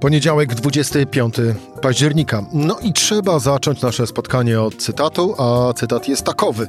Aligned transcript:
Poniedziałek, 0.00 0.54
25 0.54 1.34
października. 1.82 2.44
No 2.52 2.78
i 2.78 2.92
trzeba 2.92 3.38
zacząć 3.38 3.82
nasze 3.82 4.06
spotkanie 4.06 4.60
od 4.60 4.76
cytatu, 4.76 5.34
a 5.38 5.72
cytat 5.72 6.08
jest 6.08 6.24
takowy. 6.24 6.66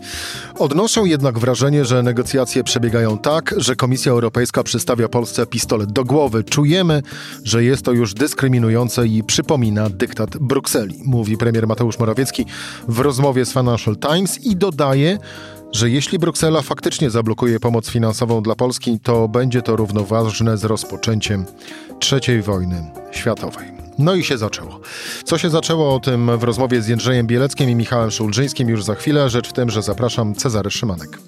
Odnoszę 0.59 1.01
jednak 1.01 1.39
wrażenie, 1.39 1.85
że 1.85 2.03
negocjacje 2.03 2.63
przebiegają 2.63 3.17
tak, 3.17 3.55
że 3.57 3.75
Komisja 3.75 4.11
Europejska 4.11 4.63
przystawia 4.63 5.09
Polsce 5.09 5.45
pistolet 5.45 5.91
do 5.91 6.05
głowy. 6.05 6.43
Czujemy, 6.43 7.03
że 7.43 7.63
jest 7.63 7.85
to 7.85 7.91
już 7.91 8.13
dyskryminujące 8.13 9.07
i 9.07 9.23
przypomina 9.23 9.89
dyktat 9.89 10.37
Brukseli, 10.37 11.01
mówi 11.05 11.37
premier 11.37 11.67
Mateusz 11.67 11.99
Morawiecki 11.99 12.45
w 12.87 12.99
rozmowie 12.99 13.45
z 13.45 13.53
Financial 13.53 13.97
Times 13.97 14.45
i 14.45 14.55
dodaje, 14.55 15.17
że 15.71 15.89
jeśli 15.89 16.19
Bruksela 16.19 16.61
faktycznie 16.61 17.09
zablokuje 17.09 17.59
pomoc 17.59 17.89
finansową 17.89 18.43
dla 18.43 18.55
Polski, 18.55 18.99
to 18.99 19.27
będzie 19.27 19.61
to 19.61 19.75
równoważne 19.75 20.57
z 20.57 20.63
rozpoczęciem 20.63 21.45
III 22.11 22.41
wojny 22.41 22.91
światowej. 23.11 23.71
No 23.97 24.15
i 24.15 24.23
się 24.23 24.37
zaczęło. 24.37 24.79
Co 25.23 25.37
się 25.37 25.49
zaczęło 25.49 25.95
o 25.95 25.99
tym 25.99 26.37
w 26.37 26.43
rozmowie 26.43 26.81
z 26.81 26.87
Jędrzejem 26.87 27.27
Bieleckim 27.27 27.69
i 27.69 27.75
Michałem 27.75 28.11
Szulżyńskim 28.11 28.69
już 28.69 28.83
za 28.83 28.95
chwilę. 28.95 29.29
Rzecz 29.29 29.49
w 29.49 29.53
tym, 29.53 29.69
że 29.69 29.81
zapraszam 29.81 30.35
Cezary 30.35 30.71
Szymanek. 30.71 31.19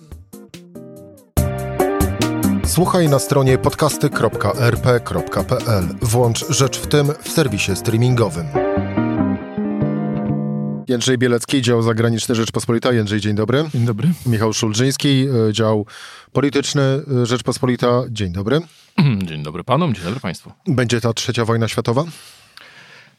Słuchaj 2.65 3.09
na 3.09 3.19
stronie 3.19 3.57
podcasty.rp.pl. 3.57 5.83
Włącz 6.01 6.45
Rzecz 6.49 6.79
w 6.79 6.87
tym 6.87 7.11
w 7.23 7.29
serwisie 7.29 7.75
streamingowym. 7.75 8.45
Jędrzej 10.91 11.17
Bielecki, 11.17 11.61
dział 11.61 11.81
zagraniczny 11.81 12.35
Rzeczpospolita. 12.35 12.93
Jędrzej, 12.93 13.19
dzień 13.19 13.35
dobry. 13.35 13.69
Dzień 13.73 13.85
dobry. 13.85 14.09
Michał 14.25 14.53
Szulżyński, 14.53 15.27
e, 15.49 15.53
dział 15.53 15.85
polityczny 16.31 16.81
e, 16.81 17.25
Rzeczpospolita. 17.25 18.03
Dzień 18.09 18.31
dobry. 18.31 18.59
Dzień 19.23 19.43
dobry 19.43 19.63
panom, 19.63 19.93
dzień 19.93 20.03
dobry 20.03 20.19
państwu. 20.19 20.51
Będzie 20.67 21.01
ta 21.01 21.13
trzecia 21.13 21.45
wojna 21.45 21.67
światowa? 21.67 22.03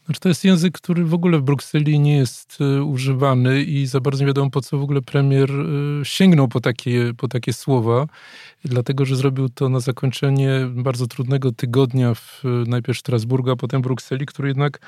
Znaczy, 0.05 0.21
to 0.21 0.29
jest 0.29 0.45
język, 0.45 0.75
który 0.75 1.05
w 1.05 1.15
ogóle 1.15 1.39
w 1.39 1.43
Brukseli 1.43 2.01
nie 2.01 2.17
jest 2.17 2.59
e, 2.61 2.83
używany 2.83 3.63
i 3.63 3.87
za 3.87 4.01
bardzo 4.01 4.21
nie 4.21 4.27
wiadomo, 4.27 4.51
po 4.51 4.61
co 4.61 4.79
w 4.79 4.83
ogóle 4.83 5.03
premier 5.03 5.51
sięgnął 6.03 6.49
po 6.49 6.61
takie, 6.61 7.13
po 7.17 7.29
takie 7.29 7.53
słowa, 7.53 8.07
dlatego 8.65 9.05
że 9.05 9.17
zrobił 9.17 9.49
to 9.49 9.69
na 9.69 9.81
zakończenie 9.81 10.51
bardzo 10.71 11.07
trudnego 11.07 11.53
tygodnia 11.53 12.15
w 12.15 12.43
najpierw 12.67 12.99
Strasburgu, 12.99 13.51
a 13.51 13.57
potem 13.57 13.83
Brukseli, 13.83 14.27
który 14.27 14.49
jednak 14.49 14.81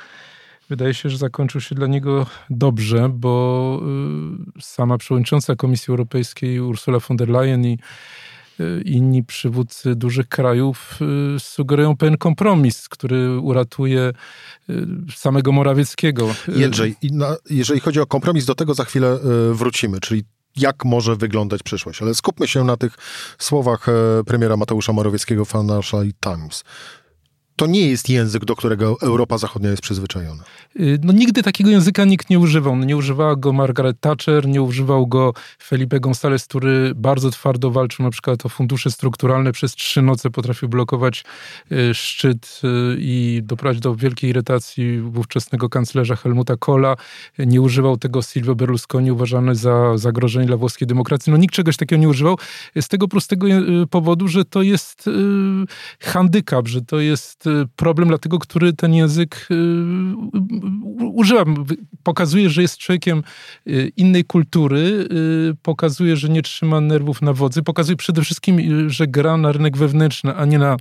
wydaje 0.68 0.94
się, 0.94 1.10
że 1.10 1.18
zakończył 1.18 1.60
się 1.60 1.74
dla 1.74 1.86
niego 1.86 2.26
dobrze, 2.50 3.08
bo 3.08 3.82
y, 4.58 4.62
sama 4.62 4.98
przewodnicząca 4.98 5.56
Komisji 5.56 5.90
Europejskiej 5.90 6.60
Ursula 6.60 6.98
von 6.98 7.16
der 7.16 7.28
Leyen 7.28 7.64
i 7.64 7.78
y, 8.60 8.82
inni 8.84 9.24
przywódcy 9.24 9.94
dużych 9.94 10.28
krajów 10.28 10.98
y, 11.36 11.40
sugerują 11.40 11.96
pewien 11.96 12.16
kompromis, 12.16 12.88
który 12.88 13.38
uratuje 13.38 14.12
samego 15.14 15.52
Morawieckiego. 15.52 16.34
Jędrzej, 16.48 16.96
jeżeli 17.50 17.80
chodzi 17.80 18.00
o 18.00 18.06
kompromis, 18.06 18.44
do 18.44 18.54
tego 18.54 18.74
za 18.74 18.84
chwilę 18.84 19.18
wrócimy, 19.52 20.00
czyli 20.00 20.24
jak 20.56 20.84
może 20.84 21.16
wyglądać 21.16 21.62
przyszłość. 21.62 22.02
Ale 22.02 22.14
skupmy 22.14 22.48
się 22.48 22.64
na 22.64 22.76
tych 22.76 22.94
słowach 23.38 23.86
premiera 24.26 24.56
Mateusza 24.56 24.92
Morawieckiego 24.92 25.44
w 25.44 25.50
Financial 25.50 26.06
Times 26.20 26.64
to 27.56 27.66
nie 27.66 27.88
jest 27.88 28.08
język, 28.08 28.44
do 28.44 28.56
którego 28.56 28.96
Europa 29.00 29.38
Zachodnia 29.38 29.70
jest 29.70 29.82
przyzwyczajona. 29.82 30.44
Y, 30.80 30.98
no 31.02 31.12
nigdy 31.12 31.42
takiego 31.42 31.70
języka 31.70 32.04
nikt 32.04 32.30
nie 32.30 32.38
używał. 32.38 32.76
No, 32.76 32.84
nie 32.84 32.96
używała 32.96 33.36
go 33.36 33.52
Margaret 33.52 34.00
Thatcher, 34.00 34.48
nie 34.48 34.62
używał 34.62 35.06
go 35.06 35.32
Felipe 35.62 36.00
González, 36.00 36.46
który 36.48 36.92
bardzo 36.96 37.30
twardo 37.30 37.70
walczył 37.70 38.04
na 38.04 38.10
przykład 38.10 38.46
o 38.46 38.48
fundusze 38.48 38.90
strukturalne. 38.90 39.52
Przez 39.52 39.74
trzy 39.74 40.02
noce 40.02 40.30
potrafił 40.30 40.68
blokować 40.68 41.24
y, 41.72 41.94
szczyt 41.94 42.60
y, 42.64 42.96
i 42.98 43.40
doprowadzić 43.44 43.82
do 43.82 43.94
wielkiej 43.94 44.30
irytacji 44.30 45.00
ówczesnego 45.00 45.68
kanclerza 45.68 46.16
Helmuta 46.16 46.56
Kohla. 46.56 46.96
Nie 47.38 47.60
używał 47.60 47.96
tego 47.96 48.22
Silvio 48.22 48.54
Berlusconi, 48.54 49.12
uważany 49.12 49.54
za 49.54 49.98
zagrożenie 49.98 50.46
dla 50.46 50.56
włoskiej 50.56 50.88
demokracji. 50.88 51.32
No 51.32 51.38
nikt 51.38 51.54
czegoś 51.54 51.76
takiego 51.76 52.00
nie 52.00 52.08
używał. 52.08 52.38
Z 52.80 52.88
tego 52.88 53.08
prostego 53.08 53.46
powodu, 53.90 54.28
że 54.28 54.44
to 54.44 54.62
jest 54.62 55.10
handykap, 56.00 56.68
że 56.68 56.82
to 56.82 57.00
jest 57.00 57.43
problem 57.76 58.08
dla 58.08 58.18
tego, 58.18 58.38
który 58.38 58.72
ten 58.72 58.94
język 58.94 59.48
y, 59.50 59.54
używam. 60.98 61.64
Pokazuje, 62.02 62.50
że 62.50 62.62
jest 62.62 62.78
człowiekiem 62.78 63.22
y, 63.66 63.92
innej 63.96 64.24
kultury, 64.24 64.78
y, 65.50 65.56
pokazuje, 65.62 66.16
że 66.16 66.28
nie 66.28 66.42
trzyma 66.42 66.80
nerwów 66.80 67.22
na 67.22 67.32
wodzy, 67.32 67.62
pokazuje 67.62 67.96
przede 67.96 68.22
wszystkim, 68.22 68.90
że 68.90 69.06
gra 69.06 69.36
na 69.36 69.52
rynek 69.52 69.76
wewnętrzny, 69.76 70.36
a 70.36 70.44
nie 70.44 70.58
na 70.58 70.76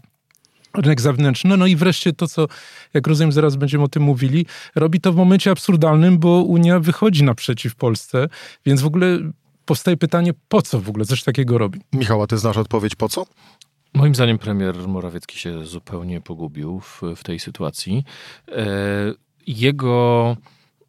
rynek 0.78 1.02
zewnętrzny. 1.02 1.58
No 1.58 1.66
i 1.66 1.76
wreszcie 1.76 2.14
to, 2.14 2.28
co, 2.28 2.48
jak 2.94 3.08
rozumiem, 3.08 3.32
zaraz 3.32 3.56
będziemy 3.56 3.84
o 3.84 3.88
tym 3.88 4.04
mówili, 4.04 4.46
robi 4.76 5.02
to 5.02 5.14
w 5.14 5.16
momencie 5.16 5.52
absurdalnym, 5.52 6.20
bo 6.20 6.44
Unia 6.44 6.80
wychodzi 6.80 7.24
naprzeciw 7.24 7.76
Polsce, 7.76 8.28
więc 8.66 8.82
w 8.82 8.86
ogóle 8.86 9.20
powstaje 9.66 9.98
pytanie, 9.98 10.34
po 10.48 10.62
co 10.62 10.80
w 10.80 10.90
ogóle 10.90 11.06
coś 11.06 11.24
takiego 11.24 11.58
robi? 11.58 11.80
Michała, 11.94 12.28
ty 12.28 12.38
znasz 12.38 12.58
odpowiedź 12.58 12.96
po 12.96 13.10
co? 13.10 13.26
Moim 13.94 14.16
zdaniem 14.16 14.38
premier 14.38 14.88
Morawiecki 14.88 15.40
się 15.40 15.66
zupełnie 15.66 16.22
pogubił 16.22 16.80
w, 16.80 17.02
w 17.16 17.24
tej 17.24 17.40
sytuacji. 17.40 18.04
E, 18.52 18.66
jego 19.48 20.38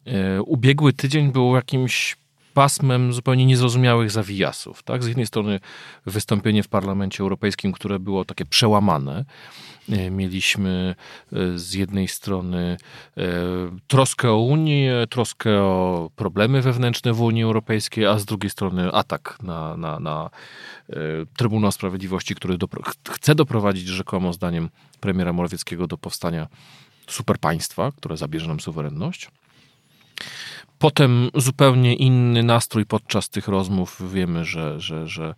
e, 0.05 0.41
ubiegły 0.41 0.93
tydzień 0.93 1.31
był 1.31 1.55
jakimś 1.55 2.17
pasmem 2.55 3.13
zupełnie 3.13 3.45
niezrozumiałych 3.45 4.11
zawijasów. 4.11 4.83
Tak? 4.83 5.03
Z 5.03 5.07
jednej 5.07 5.25
strony 5.25 5.59
wystąpienie 6.05 6.63
w 6.63 6.67
Parlamencie 6.67 7.23
Europejskim, 7.23 7.71
które 7.71 7.99
było 7.99 8.25
takie 8.25 8.45
przełamane, 8.45 9.25
E, 9.89 10.11
mieliśmy 10.11 10.95
e, 11.33 11.59
z 11.59 11.73
jednej 11.73 12.07
strony 12.07 12.77
e, 13.17 13.21
troskę 13.87 14.31
o 14.31 14.37
Unię, 14.37 14.93
troskę 15.09 15.61
o 15.61 16.09
problemy 16.15 16.61
wewnętrzne 16.61 17.13
w 17.13 17.21
Unii 17.21 17.43
Europejskiej, 17.43 18.05
a 18.05 18.19
z 18.19 18.25
drugiej 18.25 18.49
strony 18.49 18.91
atak 18.91 19.37
na, 19.43 19.77
na, 19.77 19.99
na 19.99 20.29
Trybunał 21.37 21.71
Sprawiedliwości, 21.71 22.35
który 22.35 22.57
chce 23.11 23.35
doprowadzić 23.35 23.87
rzekomo 23.87 24.33
zdaniem 24.33 24.69
premiera 24.99 25.33
Morawieckiego 25.33 25.87
do 25.87 25.97
powstania 25.97 26.47
superpaństwa, 27.07 27.91
które 27.91 28.17
zabierze 28.17 28.47
nam 28.47 28.59
suwerenność. 28.59 29.31
Potem 30.77 31.29
zupełnie 31.35 31.95
inny 31.95 32.43
nastrój 32.43 32.85
podczas 32.85 33.29
tych 33.29 33.47
rozmów. 33.47 34.13
Wiemy, 34.13 34.45
że, 34.45 34.79
że, 34.79 35.07
że 35.07 35.35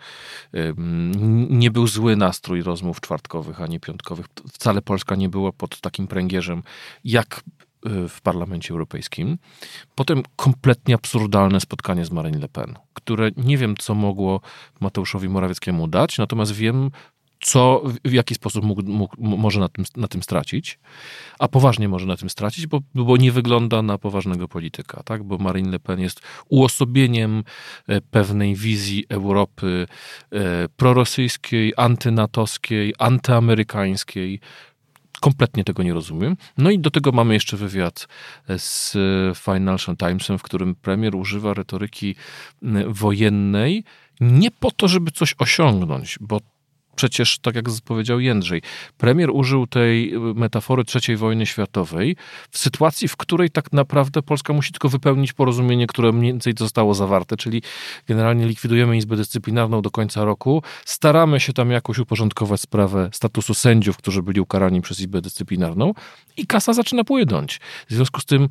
nie 1.50 1.72
był 1.72 1.88
zły 1.88 2.16
nastrój 2.16 2.62
rozmów 2.62 3.02
czwartkowych 3.02 3.62
ani 3.62 3.80
piątkowych. 3.80 4.26
Wcale 4.54 4.82
Polska 4.82 5.16
nie 5.16 5.30
była 5.30 5.52
pod 5.52 5.82
takim 5.82 6.08
pręgierzem 6.08 6.64
jak 7.04 7.44
y, 7.86 8.10
w 8.10 8.22
Parlamencie 8.22 8.72
Europejskim. 8.72 9.38
Potem 9.96 10.24
kompletnie 10.36 10.96
absurdalne 10.96 11.60
spotkanie 11.60 12.06
z 12.06 12.12
Marine 12.12 12.40
Le 12.40 12.50
Pen, 12.50 12.76
które 12.94 13.30
nie 13.38 13.58
wiem, 13.58 13.76
co 13.78 13.96
mogło 13.96 14.42
Mateuszowi 14.80 15.30
Morawieckiemu 15.30 15.88
dać, 15.88 16.18
natomiast 16.18 16.52
wiem, 16.52 16.92
co, 17.42 17.84
w 18.06 18.14
jaki 18.14 18.36
sposób 18.36 18.64
mógł, 18.64 18.84
mógł, 18.84 19.16
może 19.18 19.60
na 19.60 19.70
tym, 19.70 19.86
na 19.96 20.08
tym 20.08 20.24
stracić, 20.24 20.80
a 21.40 21.48
poważnie 21.48 21.90
może 21.90 22.06
na 22.06 22.18
tym 22.18 22.30
stracić, 22.30 22.68
bo, 22.68 22.80
bo 22.96 23.18
nie 23.18 23.32
wygląda 23.32 23.82
na 23.82 23.98
poważnego 23.98 24.48
polityka, 24.48 25.04
tak? 25.04 25.24
bo 25.24 25.38
Marine 25.38 25.70
Le 25.70 25.80
Pen 25.80 26.00
jest 26.00 26.22
uosobieniem 26.50 27.44
e, 27.88 28.02
pewnej 28.02 28.56
wizji 28.56 29.06
Europy 29.10 29.88
e, 30.32 30.68
prorosyjskiej, 30.78 31.74
antynatowskiej, 31.78 32.94
antyamerykańskiej, 33.00 34.40
kompletnie 35.22 35.64
tego 35.64 35.84
nie 35.84 35.94
rozumiem. 35.94 36.38
No 36.58 36.72
i 36.72 36.80
do 36.80 36.92
tego 36.92 37.12
mamy 37.12 37.34
jeszcze 37.34 37.58
wywiad 37.58 38.08
z 38.58 38.94
Financial 39.38 39.98
Timesem, 39.98 40.38
w 40.38 40.44
którym 40.44 40.76
premier 40.76 41.16
używa 41.16 41.54
retoryki 41.54 42.16
wojennej 42.88 43.84
nie 44.22 44.52
po 44.52 44.72
to, 44.72 44.88
żeby 44.88 45.12
coś 45.12 45.36
osiągnąć, 45.40 46.18
bo 46.22 46.40
przecież, 46.98 47.40
tak 47.40 47.56
jak 47.56 47.66
powiedział 47.86 48.20
Jędrzej, 48.20 48.62
premier 48.98 49.30
użył 49.34 49.68
tej 49.68 50.14
metafory 50.36 50.84
III 50.96 51.18
wojny 51.18 51.46
światowej 51.46 52.16
w 52.52 52.58
sytuacji, 52.58 53.08
w 53.08 53.18
której 53.18 53.50
tak 53.50 53.74
naprawdę 53.74 54.22
Polska 54.22 54.54
musi 54.54 54.72
tylko 54.72 54.90
wypełnić 54.90 55.34
porozumienie, 55.34 55.88
które 55.88 56.12
mniej 56.12 56.34
więcej 56.34 56.54
zostało 56.58 56.94
zawarte, 56.94 57.38
czyli 57.38 57.62
generalnie 58.08 58.46
likwidujemy 58.46 58.98
Izbę 58.98 59.16
Dyscyplinarną 59.16 59.82
do 59.82 59.92
końca 59.92 60.26
roku, 60.26 60.64
staramy 60.86 61.40
się 61.40 61.54
tam 61.54 61.72
jakoś 61.72 62.00
uporządkować 62.00 62.62
sprawę 62.62 63.10
statusu 63.14 63.54
sędziów, 63.54 63.98
którzy 63.98 64.24
byli 64.24 64.42
ukarani 64.42 64.82
przez 64.82 65.00
Izbę 65.00 65.22
Dyscyplinarną 65.22 65.94
i 66.38 66.48
kasa 66.48 66.74
zaczyna 66.74 67.04
płynąć. 67.04 67.60
W 67.90 67.94
związku 67.94 68.22
z 68.22 68.26
tym 68.26 68.50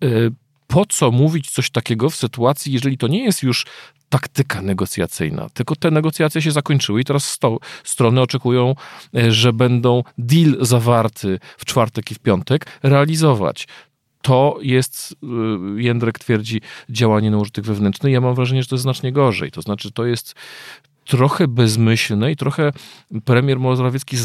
yy, 0.00 0.30
po 0.66 0.86
co 0.86 1.10
mówić 1.10 1.50
coś 1.50 1.70
takiego 1.70 2.10
w 2.10 2.16
sytuacji, 2.16 2.72
jeżeli 2.72 2.98
to 2.98 3.08
nie 3.08 3.24
jest 3.24 3.42
już 3.42 3.66
taktyka 4.08 4.62
negocjacyjna, 4.62 5.48
tylko 5.54 5.76
te 5.76 5.90
negocjacje 5.90 6.42
się 6.42 6.50
zakończyły 6.50 7.00
i 7.00 7.04
teraz 7.04 7.28
sto, 7.28 7.58
strony 7.84 8.20
oczekują, 8.20 8.74
e, 9.16 9.32
że 9.32 9.52
będą 9.52 10.02
deal 10.18 10.56
zawarty 10.60 11.38
w 11.58 11.64
czwartek 11.64 12.10
i 12.10 12.14
w 12.14 12.18
piątek 12.18 12.66
realizować. 12.82 13.68
to 14.22 14.58
jest, 14.62 15.12
y, 15.12 15.82
Jędrek 15.82 16.18
twierdzi, 16.18 16.60
działanie 16.90 17.30
na 17.30 17.38
użytek 17.38 17.64
wewnętrzny. 17.64 18.10
Ja 18.10 18.20
mam 18.20 18.34
wrażenie, 18.34 18.62
że 18.62 18.68
to 18.68 18.74
jest 18.74 18.82
znacznie 18.82 19.12
gorzej. 19.12 19.50
To 19.50 19.62
znaczy, 19.62 19.92
to 19.92 20.06
jest 20.06 20.34
trochę 21.04 21.48
bezmyślne 21.48 22.32
i 22.32 22.36
trochę 22.36 22.72
premier 23.24 23.60
Morawiecki 23.60 24.16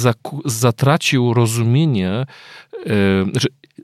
zatracił 0.45 1.33
rozumienie, 1.33 2.25
yy, 2.85 3.31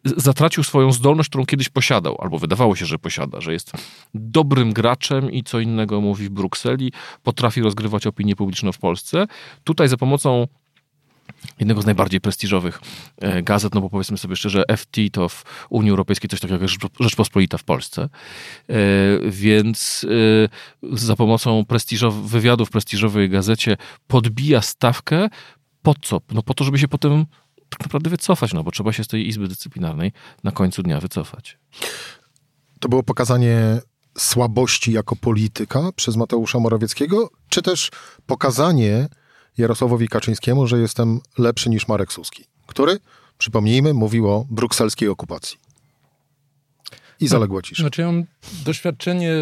zatracił 0.05 0.63
swoją 0.63 0.91
zdolność, 0.91 1.29
którą 1.29 1.45
kiedyś 1.45 1.69
posiadał, 1.69 2.17
albo 2.19 2.39
wydawało 2.39 2.75
się, 2.75 2.85
że 2.85 2.99
posiada, 2.99 3.41
że 3.41 3.53
jest 3.53 3.71
dobrym 4.13 4.73
graczem 4.73 5.31
i 5.31 5.43
co 5.43 5.59
innego 5.59 6.01
mówi 6.01 6.25
w 6.25 6.29
Brukseli, 6.29 6.91
potrafi 7.23 7.61
rozgrywać 7.61 8.07
opinię 8.07 8.35
publiczną 8.35 8.71
w 8.71 8.77
Polsce. 8.77 9.27
Tutaj 9.63 9.87
za 9.87 9.97
pomocą 9.97 10.47
jednego 11.59 11.81
z 11.81 11.85
najbardziej 11.85 12.21
prestiżowych 12.21 12.81
e, 13.17 13.43
gazet, 13.43 13.75
no 13.75 13.81
bo 13.81 13.89
powiedzmy 13.89 14.17
sobie 14.17 14.35
szczerze, 14.35 14.63
FT 14.77 14.97
to 15.11 15.29
w 15.29 15.43
Unii 15.69 15.91
Europejskiej 15.91 16.29
coś 16.29 16.39
takiego 16.39 16.61
jak 16.61 16.71
Rzeczpospolita 16.99 17.57
w 17.57 17.63
Polsce. 17.63 18.09
E, 18.69 18.75
więc 19.29 20.05
e, 20.83 20.97
za 20.97 21.15
pomocą 21.15 21.61
prestiżow- 21.61 22.21
wywiadu 22.23 22.65
w 22.65 22.69
prestiżowej 22.69 23.29
gazecie 23.29 23.77
podbija 24.07 24.61
stawkę 24.61 25.29
po 25.81 25.93
co? 26.01 26.21
No 26.31 26.43
po 26.43 26.53
to, 26.53 26.63
żeby 26.63 26.79
się 26.79 26.87
potem 26.87 27.25
tak 27.69 27.79
naprawdę 27.79 28.09
wycofać, 28.09 28.53
no 28.53 28.63
bo 28.63 28.71
trzeba 28.71 28.93
się 28.93 29.03
z 29.03 29.07
tej 29.07 29.27
Izby 29.27 29.47
Dyscyplinarnej 29.47 30.11
na 30.43 30.51
końcu 30.51 30.83
dnia 30.83 30.99
wycofać. 30.99 31.57
To 32.79 32.89
było 32.89 33.03
pokazanie 33.03 33.79
słabości 34.17 34.91
jako 34.91 35.15
polityka 35.15 35.91
przez 35.95 36.15
Mateusza 36.15 36.59
Morawieckiego, 36.59 37.29
czy 37.49 37.61
też 37.61 37.91
pokazanie 38.25 39.07
Jarosławowi 39.57 40.07
Kaczyńskiemu, 40.07 40.67
że 40.67 40.79
jestem 40.79 41.19
lepszy 41.37 41.69
niż 41.69 41.87
Marek 41.87 42.13
Suski, 42.13 42.43
który, 42.67 42.99
przypomnijmy, 43.37 43.93
mówił 43.93 44.29
o 44.29 44.45
brukselskiej 44.49 45.09
okupacji. 45.09 45.57
I 47.19 47.23
no, 47.23 47.29
zaległa 47.29 47.61
cisza. 47.61 47.83
Znaczy 47.83 48.01
ja 48.01 48.07
mam 48.07 48.23
doświadczenie 48.65 49.33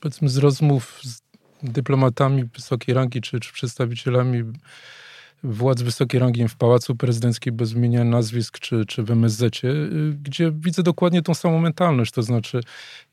powiedzmy 0.00 0.28
z 0.28 0.36
rozmów 0.36 1.00
z 1.02 1.20
dyplomatami 1.62 2.44
wysokiej 2.44 2.94
rangi 2.94 3.20
czy, 3.20 3.40
czy 3.40 3.52
przedstawicielami 3.52 4.44
władz 5.42 5.82
wysokiej 5.82 6.20
rangi 6.20 6.48
w 6.48 6.56
Pałacu 6.56 6.96
Prezydenckim 6.96 7.56
bez 7.56 7.72
wymieniania 7.72 8.10
nazwisk 8.10 8.58
czy, 8.58 8.86
czy 8.86 9.02
w 9.02 9.10
MSZ, 9.10 9.64
y, 9.64 9.90
gdzie 10.22 10.52
widzę 10.52 10.82
dokładnie 10.82 11.22
tą 11.22 11.34
samą 11.34 11.60
mentalność. 11.60 12.12
To 12.12 12.22
znaczy, 12.22 12.60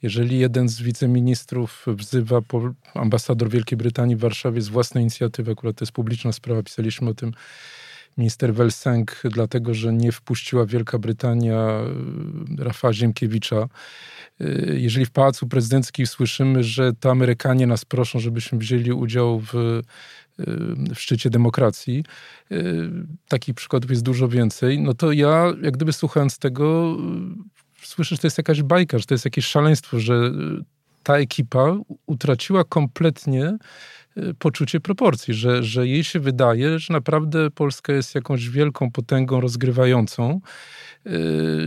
jeżeli 0.02 0.40
jeden 0.40 0.70
z 0.70 0.82
wiceministrów 0.82 1.86
wzywa 1.88 2.40
ambasador 2.94 3.50
Wielkiej 3.50 3.78
Brytanii 3.78 4.16
w 4.16 4.20
Warszawie 4.20 4.62
z 4.62 4.70
własnej 4.70 5.02
inicjatywy, 5.02 5.52
akurat 5.52 5.76
to 5.76 5.86
jest 5.86 5.94
publiczna 5.94 6.32
sprawa, 6.32 6.64
pisaliśmy 6.64 7.10
o 7.10 7.14
tym 7.14 7.32
minister 8.18 8.54
Welsenk, 8.54 9.22
dlatego 9.24 9.74
że 9.74 9.94
nie 9.94 10.12
wpuściła 10.12 10.66
Wielka 10.66 11.00
Brytania 11.00 11.82
y, 12.60 12.64
Rafa 12.64 12.94
Ziemkiewicza. 12.94 13.68
Y, 14.42 14.78
jeżeli 14.80 15.06
w 15.06 15.12
Pałacu 15.12 15.48
Prezydenckim 15.48 16.08
słyszymy, 16.08 16.64
że 16.64 16.94
to 16.94 17.12
Amerykanie 17.12 17.68
nas 17.68 17.86
proszą, 17.86 18.20
żebyśmy 18.20 18.58
wzięli 18.58 18.92
udział 18.92 19.40
w 19.40 19.82
w 20.96 21.00
szczycie 21.00 21.30
demokracji. 21.30 22.04
Y, 22.52 22.90
takich 23.28 23.56
przykładów 23.56 23.90
jest 23.90 24.04
dużo 24.04 24.28
więcej. 24.28 24.80
No 24.80 24.94
to 24.94 25.12
ja, 25.12 25.54
jak 25.62 25.74
gdyby 25.74 25.94
słuchając 25.94 26.40
tego, 26.40 26.98
y, 27.84 27.88
słyszę, 27.88 28.16
że 28.16 28.22
to 28.22 28.28
jest 28.28 28.38
jakaś 28.38 28.62
bajka, 28.62 29.00
że 29.00 29.06
to 29.06 29.14
jest 29.14 29.26
jakieś 29.26 29.46
szaleństwo, 29.46 30.00
że 30.00 30.14
y, 30.14 30.64
ta 31.04 31.18
ekipa 31.18 31.76
utraciła 32.06 32.64
kompletnie 32.64 33.58
poczucie 34.40 34.80
proporcji, 34.80 35.34
że, 35.34 35.64
że 35.64 35.88
jej 35.88 36.04
się 36.04 36.20
wydaje, 36.20 36.80
że 36.80 36.94
naprawdę 36.94 37.52
Polska 37.52 37.94
jest 37.94 38.16
jakąś 38.16 38.50
wielką 38.50 38.92
potęgą 38.92 39.42
rozgrywającą 39.42 40.42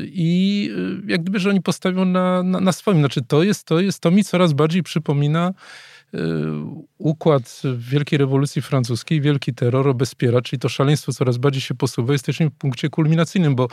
i 0.02 0.70
jak 1.06 1.22
gdyby, 1.22 1.38
że 1.40 1.50
oni 1.50 1.62
postawią 1.62 2.05
na, 2.05 2.43
na, 2.43 2.61
na 2.61 2.72
swoim. 2.72 2.99
Znaczy 2.99 3.20
to 3.28 3.43
jest, 3.43 3.64
to 3.64 3.81
jest, 3.81 4.00
to 4.00 4.11
mi 4.11 4.25
coraz 4.25 4.52
bardziej 4.52 4.82
przypomina 4.82 5.52
Y, 5.52 6.00
układ 6.99 7.62
Wielkiej 7.77 8.19
Rewolucji 8.19 8.62
Francuskiej, 8.62 9.21
wielki 9.21 9.55
terror 9.55 9.89
obezpiera, 9.89 10.41
czyli 10.41 10.61
to 10.61 10.69
szaleństwo 10.69 11.12
coraz 11.12 11.39
bardziej 11.39 11.62
się 11.62 11.75
posuwa, 11.75 12.12
jesteśmy 12.12 12.51
w 12.51 12.53
punkcie 12.53 12.89
kulminacyjnym, 12.89 13.55
bo, 13.55 13.69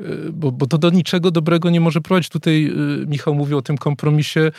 y, 0.00 0.32
bo, 0.32 0.52
bo 0.52 0.66
to 0.66 0.78
do 0.78 0.90
niczego 0.90 1.30
dobrego 1.30 1.70
nie 1.70 1.80
może 1.80 2.00
prowadzić. 2.00 2.30
Tutaj 2.30 2.66
y, 3.02 3.06
Michał 3.06 3.34
mówił 3.34 3.58
o 3.58 3.62
tym 3.62 3.78
kompromisie. 3.78 4.50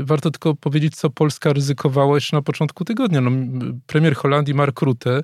Warto 0.00 0.30
tylko 0.30 0.54
powiedzieć, 0.54 0.96
co 0.96 1.10
Polska 1.10 1.52
ryzykowała 1.52 2.14
jeszcze 2.14 2.36
na 2.36 2.42
początku 2.42 2.84
tygodnia. 2.84 3.20
No, 3.20 3.30
premier 3.86 4.14
Holandii 4.14 4.54
Mark 4.54 4.80
Rutte 4.80 5.22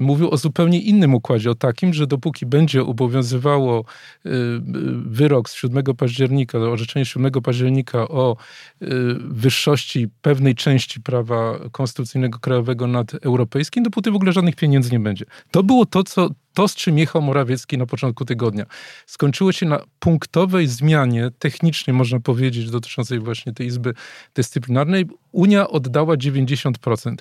mówił 0.00 0.30
o 0.30 0.36
zupełnie 0.36 0.80
innym 0.80 1.14
układzie, 1.14 1.50
o 1.50 1.54
takim, 1.54 1.94
że 1.94 2.06
dopóki 2.06 2.46
będzie 2.46 2.82
obowiązywało 2.82 3.84
wyrok 5.06 5.50
z 5.50 5.54
7 5.54 5.84
października, 5.96 6.58
orzeczenie 6.58 7.04
7 7.04 7.32
października 7.32 8.08
o 8.08 8.36
wyższości 9.18 10.08
pewnej 10.22 10.54
części 10.54 10.85
prawa 11.00 11.58
konstytucyjnego 11.72 12.38
krajowego 12.38 12.86
nad 12.86 13.14
europejskim, 13.14 13.84
dopóty 13.84 14.10
w 14.10 14.16
ogóle 14.16 14.32
żadnych 14.32 14.56
pieniędzy 14.56 14.90
nie 14.90 15.00
będzie. 15.00 15.24
To 15.50 15.62
było 15.62 15.86
to, 15.86 16.04
co 16.04 16.30
to, 16.56 16.68
z 16.68 16.74
czym 16.74 16.98
jechał 16.98 17.22
Morawiecki 17.22 17.78
na 17.78 17.86
początku 17.86 18.24
tygodnia. 18.24 18.66
Skończyło 19.06 19.52
się 19.52 19.66
na 19.66 19.80
punktowej 19.98 20.66
zmianie, 20.66 21.30
technicznie 21.38 21.92
można 21.92 22.20
powiedzieć, 22.20 22.70
dotyczącej 22.70 23.18
właśnie 23.18 23.52
tej 23.52 23.66
Izby 23.66 23.94
Dyscyplinarnej. 24.34 25.06
Unia 25.32 25.68
oddała 25.68 26.16
90%. 26.16 27.14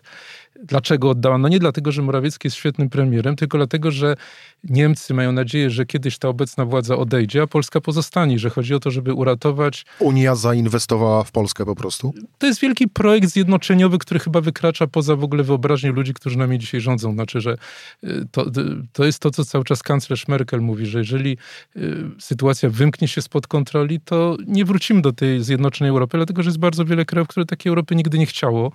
Dlaczego 0.64 1.10
oddała? 1.10 1.38
No 1.38 1.48
nie 1.48 1.60
dlatego, 1.60 1.92
że 1.92 2.02
Morawiecki 2.02 2.48
jest 2.48 2.58
świetnym 2.58 2.90
premierem, 2.90 3.36
tylko 3.36 3.58
dlatego, 3.58 3.92
że 3.92 4.16
Niemcy 4.64 5.14
mają 5.14 5.32
nadzieję, 5.32 5.70
że 5.70 5.86
kiedyś 5.86 6.18
ta 6.18 6.28
obecna 6.28 6.66
władza 6.66 6.98
odejdzie, 6.98 7.42
a 7.42 7.48
Polska 7.48 7.82
pozostanie, 7.82 8.40
że 8.40 8.50
chodzi 8.50 8.74
o 8.74 8.80
to, 8.80 8.92
żeby 8.92 9.14
uratować. 9.14 9.86
Unia 10.00 10.36
zainwestowała 10.36 11.24
w 11.24 11.32
Polskę 11.32 11.66
po 11.66 11.76
prostu? 11.76 12.14
To 12.38 12.48
jest 12.48 12.62
wielki 12.62 12.88
projekt 12.88 13.30
zjednoczeniowy, 13.30 13.98
który 13.98 14.20
chyba 14.20 14.42
wykracza 14.42 14.88
poza 14.88 15.16
w 15.16 15.24
ogóle 15.24 15.44
wyobraźnię 15.44 15.92
ludzi, 15.92 16.14
którzy 16.14 16.38
nami 16.38 16.60
dzisiaj 16.60 16.82
rządzą. 16.82 17.14
Znaczy, 17.14 17.42
że 17.42 17.58
y, 18.04 18.26
to, 18.32 18.46
to 18.94 19.06
jest 19.06 19.20
to, 19.26 19.32
co 19.32 19.46
cały 19.46 19.64
czas 19.64 19.84
kanclerz 19.84 20.28
Merkel 20.28 20.62
mówi, 20.62 20.86
że 20.86 21.00
jeżeli 21.00 21.38
y, 21.78 22.04
sytuacja 22.20 22.70
wymknie 22.70 23.08
się 23.08 23.22
spod 23.22 23.48
kontroli, 23.48 24.00
to 24.00 24.38
nie 24.48 24.66
wrócimy 24.66 25.02
do 25.02 25.14
tej 25.14 25.44
zjednoczonej 25.44 25.90
Europy, 25.90 26.18
dlatego 26.18 26.44
że 26.44 26.50
jest 26.50 26.60
bardzo 26.60 26.86
wiele 26.86 27.06
krajów, 27.06 27.28
które 27.28 27.46
takiej 27.46 27.70
Europy 27.70 27.96
nigdy 27.96 28.18
nie 28.18 28.26
chciało. 28.26 28.72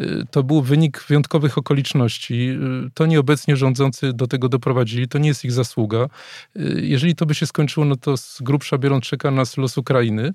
Y, 0.00 0.22
to 0.30 0.42
był 0.42 0.62
wynik 0.62 1.04
wyjątkowych 1.08 1.58
okoliczności. 1.58 2.58
To 2.94 3.06
nieobecnie 3.06 3.56
rządzący 3.56 4.12
do 4.12 4.26
tego 4.26 4.48
doprowadzili. 4.48 5.08
To 5.08 5.18
nie 5.18 5.28
jest 5.28 5.44
ich 5.44 5.52
zasługa. 5.52 6.08
Jeżeli 6.76 7.14
to 7.14 7.26
by 7.26 7.34
się 7.34 7.46
skończyło, 7.46 7.86
no 7.86 7.96
to 7.96 8.16
z 8.16 8.42
grubsza 8.42 8.78
biorąc 8.78 9.04
czeka 9.04 9.30
nas 9.30 9.56
los 9.56 9.78
Ukrainy. 9.78 10.32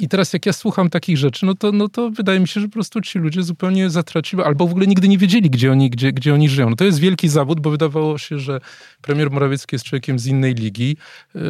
I 0.00 0.08
teraz 0.08 0.32
jak 0.32 0.46
ja 0.46 0.52
słucham 0.52 0.90
takich 0.90 1.16
rzeczy, 1.16 1.46
no 1.46 1.54
to, 1.54 1.72
no 1.72 1.88
to 1.88 2.10
wydaje 2.10 2.40
mi 2.40 2.48
się, 2.48 2.60
że 2.60 2.66
po 2.66 2.72
prostu 2.72 3.00
ci 3.00 3.18
ludzie 3.18 3.42
zupełnie 3.42 3.90
zatracili, 3.90 4.42
albo 4.42 4.66
w 4.66 4.70
ogóle 4.70 4.86
nigdy 4.86 5.08
nie 5.08 5.18
wiedzieli, 5.18 5.50
gdzie 5.50 5.72
oni, 5.72 5.90
gdzie, 5.90 6.12
gdzie 6.12 6.34
oni 6.34 6.48
żyją. 6.48 6.70
No 6.70 6.76
to 6.76 6.84
jest 6.84 6.98
wielki 6.98 7.28
zawód, 7.28 7.60
bo 7.60 7.70
wydawało 7.70 8.18
się, 8.18 8.38
że 8.38 8.60
premier 9.02 9.30
Morawiecki 9.30 9.74
jest 9.74 9.84
człowiekiem 9.84 10.18
z 10.18 10.26
innej 10.26 10.54
ligi 10.54 10.96
yy, 11.34 11.42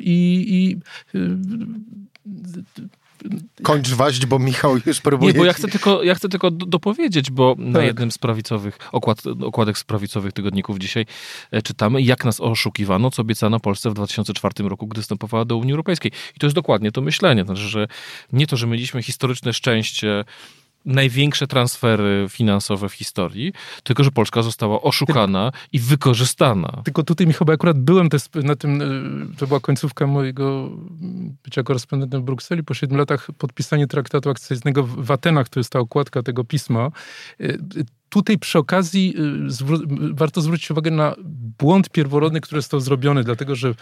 i, 0.00 0.76
yy, 1.14 1.38
Kończ 3.62 3.88
waść, 3.88 4.26
bo 4.26 4.38
Michał 4.38 4.78
już 4.86 5.00
próbuje... 5.00 5.32
Nie, 5.32 5.38
bo 5.38 5.44
ja 5.44 5.52
chcę 5.52 5.68
tylko, 5.68 6.02
ja 6.02 6.14
chcę 6.14 6.28
tylko 6.28 6.50
dopowiedzieć, 6.50 7.30
bo 7.30 7.56
tak. 7.56 7.64
na 7.64 7.82
jednym 7.82 8.10
z 8.10 8.18
prawicowych, 8.18 8.78
okład, 8.92 9.22
okładek 9.42 9.78
z 9.78 9.84
prawicowych 9.84 10.32
tygodników 10.32 10.78
dzisiaj 10.78 11.06
e, 11.50 11.62
czytamy, 11.62 12.02
jak 12.02 12.24
nas 12.24 12.40
oszukiwano, 12.40 13.10
co 13.10 13.22
obiecano 13.22 13.60
Polsce 13.60 13.90
w 13.90 13.94
2004 13.94 14.68
roku, 14.68 14.86
gdy 14.86 15.02
wstępowała 15.02 15.44
do 15.44 15.56
Unii 15.56 15.72
Europejskiej. 15.72 16.12
I 16.36 16.38
to 16.40 16.46
jest 16.46 16.56
dokładnie 16.56 16.92
to 16.92 17.00
myślenie. 17.00 17.44
Znaczy, 17.44 17.68
że 17.68 17.88
nie 18.32 18.46
to, 18.46 18.56
że 18.56 18.66
mieliśmy 18.66 19.02
historyczne 19.02 19.52
szczęście 19.52 20.24
największe 20.84 21.46
transfery 21.46 22.26
finansowe 22.30 22.88
w 22.88 22.92
historii, 22.92 23.52
tylko 23.82 24.04
że 24.04 24.10
Polska 24.10 24.42
została 24.42 24.82
oszukana 24.82 25.52
i 25.72 25.78
wykorzystana. 25.78 26.82
Tylko 26.84 27.02
tutaj, 27.02 27.26
Michał, 27.26 27.46
bo 27.46 27.52
akurat 27.52 27.78
byłem 27.78 28.08
też 28.08 28.22
na 28.34 28.56
tym, 28.56 28.82
e, 28.82 29.36
to 29.38 29.46
była 29.46 29.60
końcówka 29.60 30.06
mojego 30.06 30.70
bycia 31.44 31.62
korespondentem 31.62 32.22
w 32.22 32.24
Brukseli, 32.24 32.64
po 32.64 32.74
siedmiu 32.74 32.98
latach 32.98 33.28
podpisanie 33.38 33.86
traktatu 33.86 34.30
akcesyjnego 34.30 34.82
w 34.84 35.10
Atenach, 35.10 35.48
to 35.48 35.60
jest 35.60 35.70
ta 35.70 35.78
okładka 35.78 36.22
tego 36.22 36.44
pisma. 36.44 36.90
Tutaj 38.14 38.38
przy 38.38 38.58
okazji 38.58 39.14
e, 39.18 40.14
warto 40.14 40.40
zwrócić 40.40 40.70
uwagę 40.70 40.90
na 40.90 41.14
błąd 41.58 41.90
pierworodny, 41.90 42.40
który 42.40 42.60
został 42.60 42.80
zrobiony, 42.80 43.24
dlatego 43.24 43.56
że 43.56 43.74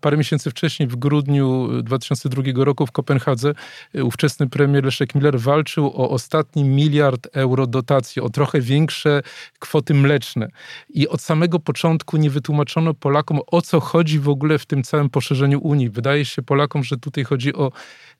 Parę 0.00 0.16
miesięcy 0.16 0.50
wcześniej, 0.50 0.88
w 0.88 0.96
grudniu 0.96 1.68
2002 1.82 2.42
roku 2.64 2.86
w 2.86 2.92
Kopenhadze, 2.92 3.54
y, 3.94 4.04
ówczesny 4.04 4.48
premier 4.48 4.84
Leszek 4.84 5.14
Miller 5.14 5.40
walczył 5.40 5.86
o 5.86 6.10
ostatni 6.10 6.64
miliard 6.64 7.28
euro 7.32 7.66
dotacji, 7.66 8.22
o 8.22 8.30
trochę 8.30 8.60
większe 8.60 9.22
kwoty 9.58 9.94
mleczne. 9.94 10.48
I 10.88 11.08
od 11.08 11.20
samego 11.20 11.58
początku 11.58 12.16
nie 12.16 12.30
wytłumaczono 12.30 12.94
Polakom, 12.94 13.40
o 13.46 13.62
co 13.62 13.80
chodzi 13.80 14.18
w 14.18 14.28
ogóle 14.28 14.58
w 14.58 14.66
tym 14.66 14.82
całym 14.82 15.10
poszerzeniu 15.10 15.60
Unii. 15.60 15.90
Wydaje 15.90 16.24
się 16.24 16.42
Polakom, 16.42 16.84
że 16.84 16.96
tutaj 16.96 17.24
chodzi 17.24 17.54
o 17.54 17.72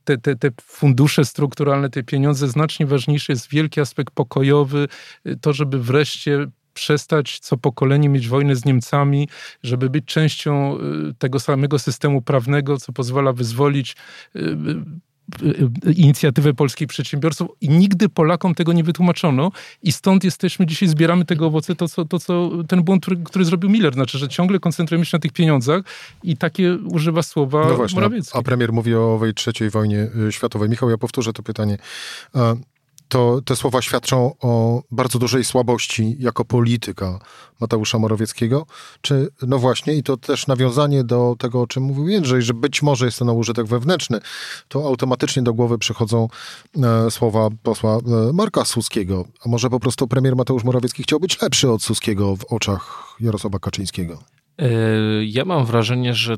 te, 0.05 0.19
te, 0.19 0.37
te 0.37 0.51
fundusze 0.63 1.25
strukturalne, 1.25 1.91
te 1.91 2.03
pieniądze. 2.03 2.49
Znacznie 2.49 2.87
ważniejszy 2.87 3.33
jest 3.33 3.49
wielki 3.49 3.81
aspekt 3.81 4.15
pokojowy, 4.15 4.89
y, 5.27 5.37
to, 5.41 5.53
żeby 5.57 5.83
wreszcie 5.83 6.47
przestać 6.75 7.39
co 7.39 7.57
pokolenie 7.57 8.09
mieć 8.09 8.29
wojnę 8.29 8.57
z 8.57 8.65
Niemcami, 8.65 9.29
żeby 9.63 9.91
być 9.91 10.05
częścią 10.05 10.79
tego 11.19 11.41
samego 11.41 11.79
systemu 11.79 12.23
prawnego, 12.23 12.77
co 12.77 12.93
pozwala 12.93 13.33
wyzwolić 13.33 13.97
inicjatywę 15.97 16.55
polskich 16.55 16.89
przedsiębiorców 16.89 17.49
i 17.61 17.69
nigdy 17.69 18.09
Polakom 18.09 18.55
tego 18.55 18.73
nie 18.73 18.85
wytłumaczono 18.85 19.53
i 19.83 19.93
stąd 19.93 20.25
jesteśmy, 20.25 20.67
dzisiaj 20.67 20.89
zbieramy 20.89 21.25
tego 21.25 21.47
owoce, 21.47 21.77
to 21.77 21.89
co, 21.89 22.05
to, 22.05 22.19
co 22.19 22.51
ten 22.69 22.83
błąd, 22.83 23.03
który, 23.03 23.17
który 23.25 23.45
zrobił 23.45 23.71
Miller, 23.71 23.95
znaczy, 23.95 24.19
że 24.19 24.29
ciągle 24.29 24.59
koncentrujemy 24.59 25.07
się 25.07 25.17
na 25.17 25.21
tych 25.21 25.33
pieniądzach 25.33 25.83
i 26.23 26.37
takie 26.37 26.77
używa 26.77 27.23
słowa 27.23 27.69
no 27.69 27.77
właśnie, 27.77 27.97
Morawiecki. 27.97 28.39
A 28.39 28.43
premier 28.43 28.73
mówi 28.73 28.95
o 28.95 29.15
owej 29.15 29.35
trzeciej 29.35 29.71
wojnie 29.71 30.09
y, 30.29 30.33
światowej. 30.33 30.69
Michał, 30.69 30.91
ja 30.91 30.99
powtórzę 30.99 31.33
to 31.33 31.43
pytanie 31.43 31.79
to 33.09 33.41
te 33.45 33.57
słowa 33.57 33.83
świadczą 33.83 34.35
o 34.41 34.83
bardzo 34.91 35.19
dużej 35.19 35.45
słabości 35.45 36.17
jako 36.19 36.45
polityka 36.45 37.19
Mateusza 37.61 37.99
Morawieckiego. 37.99 38.67
Czy, 39.01 39.29
no 39.43 39.59
właśnie, 39.59 39.95
i 39.95 40.03
to 40.03 40.17
też 40.17 40.47
nawiązanie 40.47 41.05
do 41.05 41.37
tego, 41.39 41.61
o 41.61 41.67
czym 41.67 41.83
mówił 41.83 42.09
Jędrzej, 42.09 42.43
że 42.43 42.55
być 42.55 42.83
może 42.83 43.07
jest 43.07 43.19
to 43.19 43.25
na 43.25 43.33
użytek 43.33 43.67
wewnętrzny, 43.67 44.21
to 44.69 44.87
automatycznie 44.87 45.43
do 45.43 45.55
głowy 45.55 45.79
przychodzą 45.79 46.29
e, 46.83 47.11
słowa 47.11 47.49
posła 47.63 47.97
e, 47.97 48.01
Marka 48.33 48.65
Suskiego. 48.65 49.25
A 49.45 49.49
może 49.49 49.71
po 49.71 49.81
prostu 49.81 50.09
premier 50.09 50.37
Mateusz 50.37 50.65
Morawiecki 50.65 51.03
chciał 51.03 51.21
być 51.21 51.43
lepszy 51.43 51.71
od 51.71 51.83
Suskiego 51.83 52.37
w 52.37 52.45
oczach 52.45 53.15
Jarosława 53.21 53.59
Kaczyńskiego? 53.59 54.19
E, 54.59 54.69
ja 55.25 55.45
mam 55.45 55.67
wrażenie, 55.67 56.15
że 56.15 56.37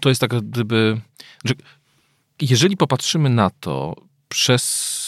to 0.00 0.08
jest 0.08 0.20
tak 0.20 0.40
gdyby, 0.40 1.00
że 1.44 1.54
jeżeli 2.40 2.76
popatrzymy 2.76 3.30
na 3.30 3.50
to 3.50 3.96
przez 4.28 5.01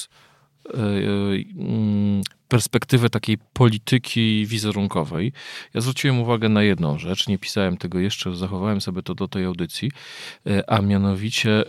E, 0.72 1.46
mm, 1.54 2.20
perspektywę 2.54 3.10
takiej 3.10 3.38
polityki 3.52 4.46
wizerunkowej, 4.46 5.32
ja 5.74 5.80
zwróciłem 5.80 6.20
uwagę 6.20 6.48
na 6.48 6.62
jedną 6.62 6.98
rzecz, 6.98 7.28
nie 7.28 7.38
pisałem 7.38 7.76
tego 7.76 7.98
jeszcze, 7.98 8.36
zachowałem 8.36 8.80
sobie 8.80 9.02
to 9.02 9.14
do 9.14 9.28
tej 9.28 9.44
audycji, 9.44 9.90
e, 10.46 10.70
a 10.70 10.82
mianowicie 10.82 11.50
e, 11.50 11.64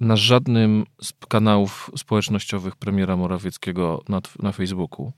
na 0.00 0.16
żadnym 0.16 0.84
z 1.02 1.12
kanałów 1.28 1.90
społecznościowych 1.96 2.76
premiera 2.76 3.16
Morawieckiego 3.16 4.02
na, 4.08 4.20
na 4.42 4.52
Facebooku, 4.52 5.12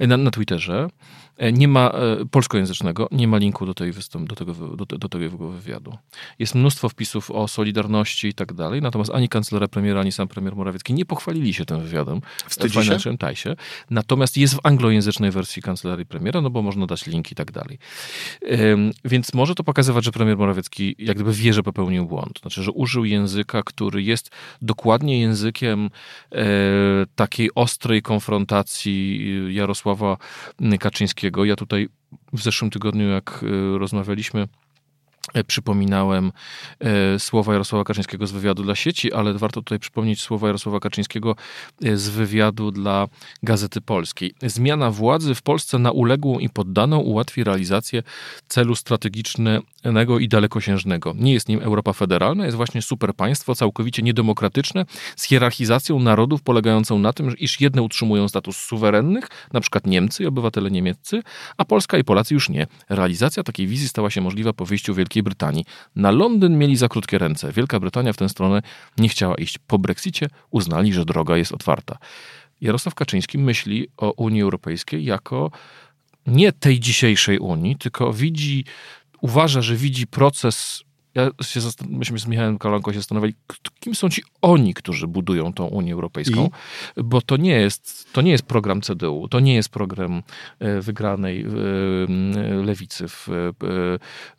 na, 0.00 0.16
na 0.16 0.30
Twitterze, 0.30 0.88
E, 1.36 1.52
nie 1.52 1.68
ma 1.68 1.90
e, 1.90 2.24
polskojęzycznego, 2.30 3.08
nie 3.12 3.28
ma 3.28 3.38
linku 3.38 3.66
do, 3.66 3.74
tej 3.74 3.92
wystąp, 3.92 4.28
do, 4.28 4.34
tego, 4.34 4.54
do, 4.54 4.84
do 4.86 5.08
tego 5.08 5.28
wywiadu. 5.48 5.98
Jest 6.38 6.54
mnóstwo 6.54 6.88
wpisów 6.88 7.30
o 7.30 7.48
Solidarności 7.48 8.28
i 8.28 8.34
tak 8.34 8.52
dalej, 8.52 8.82
natomiast 8.82 9.10
ani 9.14 9.28
kanclerza 9.28 9.68
premiera, 9.68 10.00
ani 10.00 10.12
sam 10.12 10.28
premier 10.28 10.56
Morawiecki 10.56 10.94
nie 10.94 11.04
pochwalili 11.04 11.54
się 11.54 11.64
tym 11.64 11.80
wywiadem 11.80 12.20
Wstydzi 12.48 12.78
w 12.78 12.82
Financial 12.82 13.18
Timesie. 13.18 13.56
Natomiast 13.90 14.36
jest 14.44 14.54
w 14.54 14.60
anglojęzycznej 14.62 15.30
wersji 15.30 15.62
kancelarii 15.62 16.06
premiera, 16.06 16.40
no 16.40 16.50
bo 16.50 16.62
można 16.62 16.86
dać 16.86 17.06
link 17.06 17.32
i 17.32 17.34
tak 17.34 17.52
dalej. 17.52 17.78
Więc 19.04 19.34
może 19.34 19.54
to 19.54 19.64
pokazywać, 19.64 20.04
że 20.04 20.12
premier 20.12 20.38
Morawiecki 20.38 20.94
jak 20.98 21.16
gdyby 21.16 21.32
wie, 21.32 21.52
że 21.52 21.62
popełnił 21.62 22.06
błąd. 22.06 22.38
Znaczy, 22.40 22.62
że 22.62 22.72
użył 22.72 23.04
języka, 23.04 23.62
który 23.62 24.02
jest 24.02 24.30
dokładnie 24.62 25.20
językiem 25.20 25.90
e, 26.32 26.44
takiej 27.14 27.50
ostrej 27.54 28.02
konfrontacji 28.02 29.24
Jarosława 29.54 30.16
Kaczyńskiego 30.80 31.44
ja 31.44 31.56
tutaj 31.56 31.88
w 32.32 32.42
zeszłym 32.42 32.70
tygodniu, 32.70 33.08
jak 33.08 33.40
y, 33.42 33.78
rozmawialiśmy, 33.78 34.40
E, 34.42 34.63
przypominałem 35.46 36.32
e, 36.80 37.18
słowa 37.18 37.52
Jarosława 37.52 37.84
Kaczyńskiego 37.84 38.26
z 38.26 38.32
wywiadu 38.32 38.62
dla 38.62 38.74
sieci, 38.74 39.12
ale 39.12 39.34
warto 39.34 39.60
tutaj 39.60 39.78
przypomnieć 39.78 40.20
słowa 40.20 40.46
Jarosława 40.46 40.80
Kaczyńskiego 40.80 41.36
e, 41.84 41.96
z 41.96 42.08
wywiadu 42.08 42.70
dla 42.70 43.08
Gazety 43.42 43.80
Polskiej. 43.80 44.34
Zmiana 44.42 44.90
władzy 44.90 45.34
w 45.34 45.42
Polsce 45.42 45.78
na 45.78 45.90
uległą 45.90 46.38
i 46.38 46.48
poddaną 46.48 46.98
ułatwi 46.98 47.44
realizację 47.44 48.02
celu 48.48 48.74
strategicznego 49.84 50.18
i 50.18 50.28
dalekosiężnego. 50.28 51.14
Nie 51.16 51.32
jest 51.32 51.48
nim 51.48 51.60
Europa 51.60 51.92
federalna, 51.92 52.44
jest 52.44 52.56
właśnie 52.56 52.82
superpaństwo 52.82 53.54
całkowicie 53.54 54.02
niedemokratyczne 54.02 54.84
z 55.16 55.24
hierarchizacją 55.24 55.98
narodów 55.98 56.42
polegającą 56.42 56.98
na 56.98 57.12
tym, 57.12 57.36
iż 57.38 57.60
jedne 57.60 57.82
utrzymują 57.82 58.28
status 58.28 58.56
suwerennych, 58.56 59.28
na 59.52 59.60
przykład 59.60 59.86
Niemcy 59.86 60.22
i 60.22 60.26
obywatele 60.26 60.70
niemieccy, 60.70 61.22
a 61.56 61.64
Polska 61.64 61.98
i 61.98 62.04
Polacy 62.04 62.34
już 62.34 62.48
nie. 62.48 62.66
Realizacja 62.88 63.42
takiej 63.42 63.66
wizji 63.66 63.88
stała 63.88 64.10
się 64.10 64.20
możliwa 64.20 64.52
po 64.52 64.64
wyjściu 64.64 64.94
Wielkiej 64.94 65.22
Brytanii. 65.22 65.64
Na 65.96 66.10
Londyn 66.10 66.58
mieli 66.58 66.76
za 66.76 66.88
krótkie 66.88 67.18
ręce. 67.18 67.52
Wielka 67.52 67.80
Brytania 67.80 68.12
w 68.12 68.16
tę 68.16 68.28
stronę 68.28 68.62
nie 68.98 69.08
chciała 69.08 69.34
iść. 69.34 69.58
Po 69.58 69.78
Brexicie 69.78 70.28
uznali, 70.50 70.92
że 70.92 71.04
droga 71.04 71.36
jest 71.36 71.52
otwarta. 71.52 71.98
Jarosław 72.60 72.94
Kaczyński 72.94 73.38
myśli 73.38 73.88
o 73.96 74.12
Unii 74.12 74.42
Europejskiej 74.42 75.04
jako 75.04 75.50
nie 76.26 76.52
tej 76.52 76.80
dzisiejszej 76.80 77.38
Unii, 77.38 77.76
tylko 77.76 78.12
widzi, 78.12 78.64
uważa, 79.24 79.62
że 79.62 79.76
widzi 79.76 80.06
proces 80.06 80.82
ja 81.14 81.30
się 81.42 81.60
myśmy 81.88 82.18
z 82.18 82.26
Michałem 82.26 82.58
Kalanką 82.58 82.92
się 82.92 82.98
zastanawiali, 82.98 83.34
kim 83.80 83.94
są 83.94 84.08
ci 84.08 84.22
oni, 84.42 84.74
którzy 84.74 85.06
budują 85.06 85.52
tą 85.52 85.66
Unię 85.66 85.92
Europejską, 85.92 86.50
I? 86.96 87.04
bo 87.04 87.20
to 87.20 87.36
nie, 87.36 87.52
jest, 87.52 88.12
to 88.12 88.22
nie 88.22 88.30
jest 88.30 88.44
program 88.44 88.80
CDU, 88.80 89.28
to 89.28 89.40
nie 89.40 89.54
jest 89.54 89.68
program 89.68 90.22
e, 90.58 90.80
wygranej 90.80 91.42
e, 91.42 91.46
lewicy 92.54 93.08
w 93.08 93.28
e, 93.28 93.52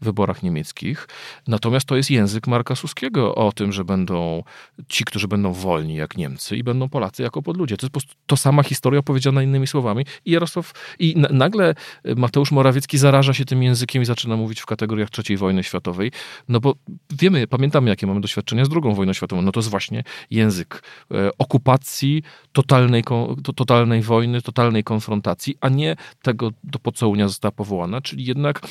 wyborach 0.01 0.43
niemieckich, 0.43 1.07
natomiast 1.47 1.85
to 1.85 1.95
jest 1.95 2.11
język 2.11 2.47
Marka 2.47 2.75
Suskiego 2.75 3.35
o 3.35 3.51
tym, 3.51 3.71
że 3.71 3.85
będą 3.85 4.43
ci, 4.87 5.05
którzy 5.05 5.27
będą 5.27 5.53
wolni 5.53 5.95
jak 5.95 6.17
Niemcy 6.17 6.57
i 6.57 6.63
będą 6.63 6.89
Polacy 6.89 7.23
jako 7.23 7.41
podludzie. 7.41 7.77
To 7.77 7.85
jest 7.85 7.93
po 7.93 7.99
prostu 7.99 8.15
to 8.25 8.37
sama 8.37 8.63
historia 8.63 8.99
opowiedziana 8.99 9.43
innymi 9.43 9.67
słowami 9.67 10.05
i 10.25 10.31
Jarosław, 10.31 10.73
i 10.99 11.15
nagle 11.31 11.75
Mateusz 12.15 12.51
Morawiecki 12.51 12.97
zaraża 12.97 13.33
się 13.33 13.45
tym 13.45 13.63
językiem 13.63 14.01
i 14.01 14.05
zaczyna 14.05 14.35
mówić 14.35 14.61
w 14.61 14.65
kategoriach 14.65 15.09
III 15.29 15.37
wojny 15.37 15.63
światowej, 15.63 16.11
no 16.49 16.61
bo 16.65 16.75
wiemy, 17.11 17.47
pamiętamy, 17.47 17.89
jakie 17.89 18.07
mamy 18.07 18.21
doświadczenia 18.21 18.65
z 18.65 18.69
II 18.71 18.95
wojną 18.95 19.13
światową. 19.13 19.41
No 19.41 19.51
to 19.51 19.59
jest 19.59 19.69
właśnie 19.69 20.03
język 20.29 20.83
e, 21.11 21.29
okupacji, 21.37 22.23
totalnej, 22.51 23.03
to, 23.43 23.53
totalnej 23.53 24.01
wojny, 24.01 24.41
totalnej 24.41 24.83
konfrontacji, 24.83 25.57
a 25.61 25.69
nie 25.69 25.95
tego, 26.21 26.51
do 26.63 26.79
po 26.79 26.91
co 26.91 27.09
Unia 27.09 27.27
została 27.27 27.51
powołana, 27.51 28.01
czyli 28.01 28.25
jednak 28.25 28.61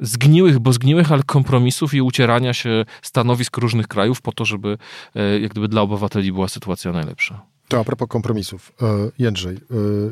zgniłych, 0.00 0.58
bo 0.58 0.72
zgniłych, 0.72 1.12
ale 1.12 1.22
kompromisów 1.22 1.94
i 1.94 2.00
ucierania 2.00 2.54
się 2.54 2.84
stanowisk 3.02 3.56
różnych 3.56 3.88
krajów 3.88 4.22
po 4.22 4.32
to, 4.32 4.44
żeby 4.44 4.78
e, 5.14 5.40
jak 5.40 5.50
gdyby 5.50 5.68
dla 5.68 5.82
obywateli 5.82 6.32
była 6.32 6.48
sytuacja 6.48 6.92
najlepsza. 6.92 7.46
To 7.68 7.80
a 7.80 7.84
propos 7.84 8.08
kompromisów. 8.08 8.72
E, 8.82 8.86
Jędrzej, 9.18 9.58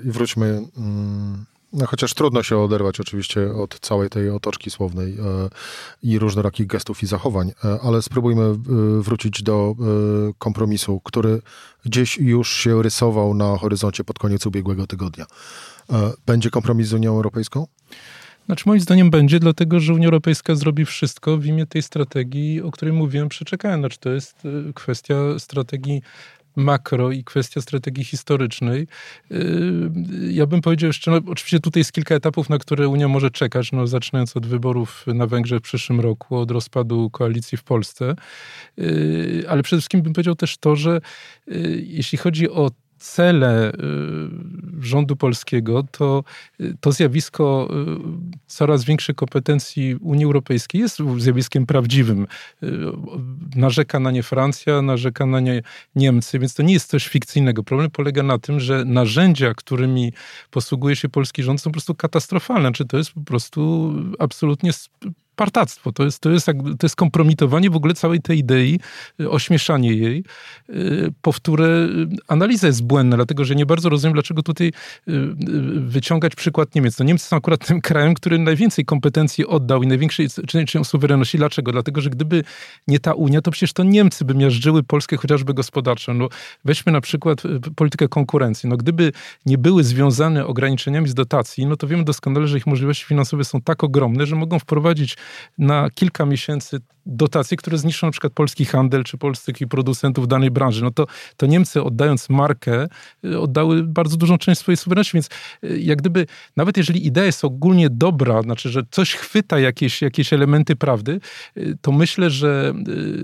wróćmy 0.05 0.63
mm, 0.77 1.45
no, 1.73 1.87
chociaż 1.87 2.15
trudno 2.15 2.43
się 2.43 2.59
oderwać 2.59 3.01
oczywiście 3.01 3.55
od 3.55 3.81
całej 3.81 4.11
tej 4.11 4.31
otoczki 4.31 4.71
słownej 4.71 5.15
e, 5.15 5.19
i 6.03 6.19
różnorakich 6.19 6.67
gestów 6.67 7.03
i 7.03 7.07
zachowań, 7.07 7.53
e, 7.65 7.79
ale 7.83 8.03
spróbujmy 8.03 8.43
e, 8.43 8.55
wrócić 9.03 9.43
do 9.43 9.75
kompromisu, 10.39 11.01
który 11.05 11.43
gdzieś 11.85 12.19
już 12.19 12.53
się 12.53 12.83
rysował 12.83 13.35
na 13.35 13.59
horyzoncie 13.59 14.05
pod 14.05 14.19
koniec 14.19 14.47
ubiegłego 14.47 14.87
tygodnia. 14.87 15.27
Będzie 16.27 16.51
kompromis 16.51 16.89
z 16.89 16.93
Unią 16.93 17.17
Europejską? 17.17 17.67
Znaczy 18.47 18.65
moim 18.67 18.81
zdaniem 18.81 19.11
będzie, 19.11 19.41
dlatego 19.41 19.81
że 19.81 19.95
Unia 19.95 20.05
Europejska 20.05 20.55
zrobi 20.55 20.85
wszystko 20.85 21.37
w 21.37 21.47
imię 21.47 21.67
tej 21.67 21.83
strategii, 21.83 22.63
o 22.63 22.71
której 22.71 22.95
mówiłem, 22.95 23.29
przeczekałem. 23.29 23.81
Znaczy 23.81 23.99
to 23.99 24.11
jest 24.11 24.43
kwestia 24.75 25.15
strategii 25.39 26.03
makro 26.57 27.13
i 27.13 27.25
kwestia 27.25 27.61
strategii 27.61 28.05
historycznej. 28.05 28.87
Yy, 29.31 29.91
ja 30.31 30.47
bym 30.47 30.61
powiedział 30.61 30.87
jeszcze, 30.87 31.11
no, 31.11 31.17
oczywiście 31.17 31.61
tutaj 31.61 31.81
jest 31.81 31.93
kilka 31.93 32.15
etapów, 32.15 32.49
na 32.49 32.59
które 32.59 32.89
Unia 32.89 33.09
może 33.09 33.31
czekać, 33.31 33.73
no, 33.73 33.87
zaczynając 33.87 34.37
od 34.37 34.47
wyborów 34.47 35.05
na 35.07 35.27
Węgrzech 35.27 35.59
w 35.59 35.63
przyszłym 35.63 36.01
roku, 36.01 36.37
od 36.37 36.51
rozpadu 36.51 37.11
koalicji 37.11 37.59
w 37.59 37.65
Polsce, 37.65 38.15
yy, 38.77 39.45
ale 39.49 39.63
przede 39.63 39.81
wszystkim 39.81 40.03
bym 40.03 40.13
powiedział 40.13 40.35
też 40.35 40.59
to, 40.59 40.77
że 40.77 41.01
yy, 41.47 41.83
jeśli 41.87 42.19
chodzi 42.19 42.51
o 42.51 42.71
cele 43.03 43.73
y, 43.73 43.75
rządu 44.81 45.17
polskiego, 45.17 45.85
to 45.91 46.25
y, 46.61 46.75
to 46.81 46.93
zjawisko 46.93 47.69
y, 47.71 48.47
coraz 48.47 48.85
większej 48.85 49.15
kompetencji 49.15 49.97
Unii 50.01 50.25
Europejskiej 50.25 50.81
jest 50.81 50.99
zjawiskiem 51.19 51.67
prawdziwym. 51.67 52.27
Narzeka 53.57 54.01
na 54.01 54.11
nie 54.11 54.23
Francja, 54.23 54.83
narzeka 54.83 55.27
na 55.27 55.41
nie 55.41 55.63
Niemcy, 55.95 56.39
więc 56.39 56.55
to 56.55 56.63
nie 56.63 56.73
jest 56.73 56.91
coś 56.91 57.09
fikcyjnego. 57.09 57.63
Problem 57.63 57.91
polega 57.91 58.23
na 58.23 58.39
tym, 58.39 58.61
że 58.61 58.85
narzędzia, 58.85 59.55
którymi 59.55 60.13
posługuje 60.51 60.97
się 60.97 61.09
polski 61.09 61.43
rząd, 61.43 61.61
są 61.61 61.71
po 61.71 61.73
prostu 61.73 61.95
katastrofalne. 61.95 62.73
Czy 62.73 62.85
to 62.85 62.97
jest 62.97 63.13
po 63.13 63.21
prostu 63.21 63.93
absolutnie 64.19 64.71
partactwo, 65.37 65.93
to 65.93 66.05
jest, 66.05 66.21
to, 66.21 66.31
jest, 66.31 66.47
to 66.79 66.87
jest 66.87 66.97
kompromitowanie 66.97 67.71
w 67.71 67.77
ogóle 67.77 67.95
całej 67.95 68.21
tej 68.21 68.39
idei, 68.39 68.81
ośmieszanie 69.29 69.93
jej, 69.93 70.25
powtórę 71.23 71.89
analiza 72.29 72.67
jest 72.67 72.85
błędna, 72.85 73.17
dlatego 73.17 73.45
że 73.45 73.55
nie 73.55 73.67
bardzo 73.67 73.89
rozumiem, 73.89 74.13
dlaczego 74.13 74.43
tutaj 74.43 74.73
wyciągać 75.75 76.35
przykład 76.35 76.75
Niemiec. 76.75 76.99
No 76.99 77.05
Niemcy 77.05 77.27
są 77.27 77.37
akurat 77.37 77.67
tym 77.67 77.81
krajem, 77.91 78.15
który 78.15 78.39
najwięcej 78.39 78.85
kompetencji 78.85 79.47
oddał 79.47 79.83
i 79.83 79.87
największej 79.87 80.29
części 80.47 80.85
suwerenności. 80.85 81.39
Dlaczego? 81.39 81.73
Dlatego, 81.73 82.01
że 82.01 82.11
gdyby 82.11 82.45
nie 82.89 82.99
ta 82.99 83.15
Unia, 83.15 83.43
to 83.43 83.51
przecież 83.51 83.73
to 83.73 83.85
Niemcy 83.85 84.25
by 84.25 84.35
miażdżyły 84.35 84.83
Polskę 84.83 85.17
chociażby 85.17 85.55
gospodarczo. 85.55 86.15
No, 86.15 86.29
weźmy 86.65 86.93
na 86.93 87.01
przykład 87.01 87.43
politykę 87.77 88.09
konkurencji. 88.09 88.69
No, 88.69 88.77
gdyby 88.77 89.13
nie 89.47 89.59
były 89.59 89.85
związane 89.85 90.47
ograniczeniami 90.47 91.09
z 91.09 91.15
dotacji, 91.15 91.67
no 91.67 91.77
to 91.77 91.87
wiemy 91.87 92.05
doskonale, 92.05 92.47
że 92.47 92.59
ich 92.59 92.67
możliwości 92.67 93.05
finansowe 93.05 93.45
są 93.45 93.61
tak 93.61 93.85
ogromne, 93.85 94.27
że 94.27 94.37
mogą 94.37 94.59
wprowadzić 94.59 95.17
na 95.59 95.91
kilka 95.91 96.27
miesięcy 96.27 96.81
dotacje, 97.07 97.57
które 97.57 97.79
zniszczą 97.79 98.07
na 98.07 98.11
przykład 98.11 98.33
polski 98.33 98.65
handel 98.65 99.05
czy 99.05 99.19
polskich 99.19 99.69
producentów 99.69 100.29
danej 100.29 100.51
branży. 100.51 100.85
No 100.85 100.91
to, 100.91 101.07
to 101.37 101.47
Niemcy 101.47 101.83
oddając 101.83 102.31
markę 102.31 102.87
y, 103.25 103.41
oddały 103.41 103.83
bardzo 103.83 104.17
dużą 104.17 104.39
część 104.39 104.61
swojej 104.61 104.77
suwerenności, 104.77 105.13
więc 105.15 105.29
y, 105.65 105.81
jak 105.81 105.99
gdyby, 105.99 106.27
nawet 106.57 106.77
jeżeli 106.77 107.07
idea 107.07 107.25
jest 107.25 107.45
ogólnie 107.45 107.91
dobra, 107.91 108.43
znaczy, 108.43 108.71
że 108.71 108.83
coś 108.91 109.15
chwyta 109.15 109.59
jakieś, 109.59 110.03
jakieś 110.03 110.33
elementy 110.33 110.77
prawdy, 110.77 111.21
y, 111.57 111.77
to 111.81 111.93
myślę, 111.93 112.31
że 112.31 112.75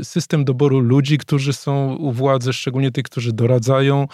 system 0.02 0.44
doboru 0.44 0.80
ludzi, 0.80 1.18
którzy 1.18 1.52
są 1.52 1.94
u 1.94 2.12
władzy, 2.12 2.52
szczególnie 2.52 2.90
tych, 2.90 3.04
którzy 3.04 3.32
doradzają 3.32 4.08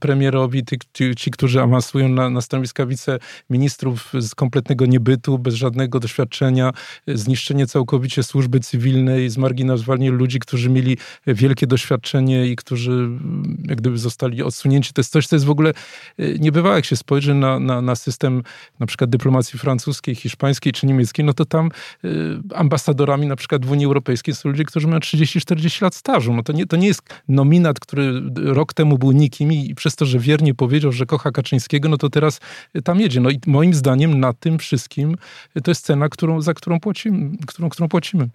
premierowi, 0.00 0.64
tych, 0.64 0.78
ci, 0.92 1.14
ci 1.16 1.30
którzy 1.30 1.60
awansują 1.60 2.08
na, 2.08 2.30
na 2.30 2.40
stanowiska 2.40 2.86
wiceministrów 2.86 4.12
z 4.20 4.34
kompletnego 4.34 4.86
niebytu, 4.86 5.38
bez 5.38 5.54
żadnego 5.54 6.00
doświadczenia, 6.00 6.72
zniszczenie 7.06 7.66
całkowicie 7.66 8.22
służby 8.22 8.60
cywilnej, 8.60 9.07
i 9.16 9.28
zmarginalizowali 9.28 10.08
ludzi, 10.08 10.38
którzy 10.38 10.70
mieli 10.70 10.96
wielkie 11.26 11.66
doświadczenie 11.66 12.46
i 12.46 12.56
którzy 12.56 12.92
mm, 12.92 13.64
jak 13.68 13.78
gdyby 13.78 13.98
zostali 13.98 14.42
odsunięci. 14.42 14.92
To 14.92 15.00
jest 15.00 15.12
coś, 15.12 15.26
co 15.26 15.36
jest 15.36 15.46
w 15.46 15.50
ogóle 15.50 15.72
y, 16.20 16.36
niebywałe. 16.40 16.76
Jak 16.76 16.84
się 16.84 16.96
spojrzy 16.96 17.34
na, 17.34 17.58
na, 17.58 17.82
na 17.82 17.96
system 17.96 18.42
na 18.78 18.86
przykład 18.86 19.10
dyplomacji 19.10 19.58
francuskiej, 19.58 20.14
hiszpańskiej 20.14 20.72
czy 20.72 20.86
niemieckiej, 20.86 21.24
no 21.24 21.32
to 21.32 21.44
tam 21.44 21.70
y, 22.04 22.08
ambasadorami 22.54 23.26
na 23.26 23.36
przykład 23.36 23.66
w 23.66 23.70
Unii 23.70 23.86
Europejskiej 23.86 24.34
są 24.34 24.48
ludzie, 24.48 24.64
którzy 24.64 24.86
mają 24.86 24.98
30-40 24.98 25.82
lat 25.82 25.94
stażu. 25.94 26.34
No 26.34 26.42
to, 26.42 26.52
nie, 26.52 26.66
to 26.66 26.76
nie 26.76 26.86
jest 26.86 27.02
nominat, 27.28 27.80
który 27.80 28.22
rok 28.36 28.74
temu 28.74 28.98
był 28.98 29.12
nikim 29.12 29.52
i 29.52 29.74
przez 29.74 29.96
to, 29.96 30.06
że 30.06 30.18
wiernie 30.18 30.54
powiedział, 30.54 30.92
że 30.92 31.06
kocha 31.06 31.30
Kaczyńskiego, 31.30 31.88
no 31.88 31.96
to 31.96 32.10
teraz 32.10 32.40
tam 32.84 33.00
jedzie. 33.00 33.20
No 33.20 33.30
i 33.30 33.40
moim 33.46 33.74
zdaniem 33.74 34.20
na 34.20 34.32
tym 34.32 34.58
wszystkim 34.58 35.16
to 35.64 35.70
jest 35.70 35.84
cena, 35.84 36.08
którą, 36.08 36.40
za 36.40 36.54
którą 36.54 36.80
płacimy. 36.80 37.36
Którą, 37.46 37.68
którą 37.68 37.88
płacimy. 37.88 38.28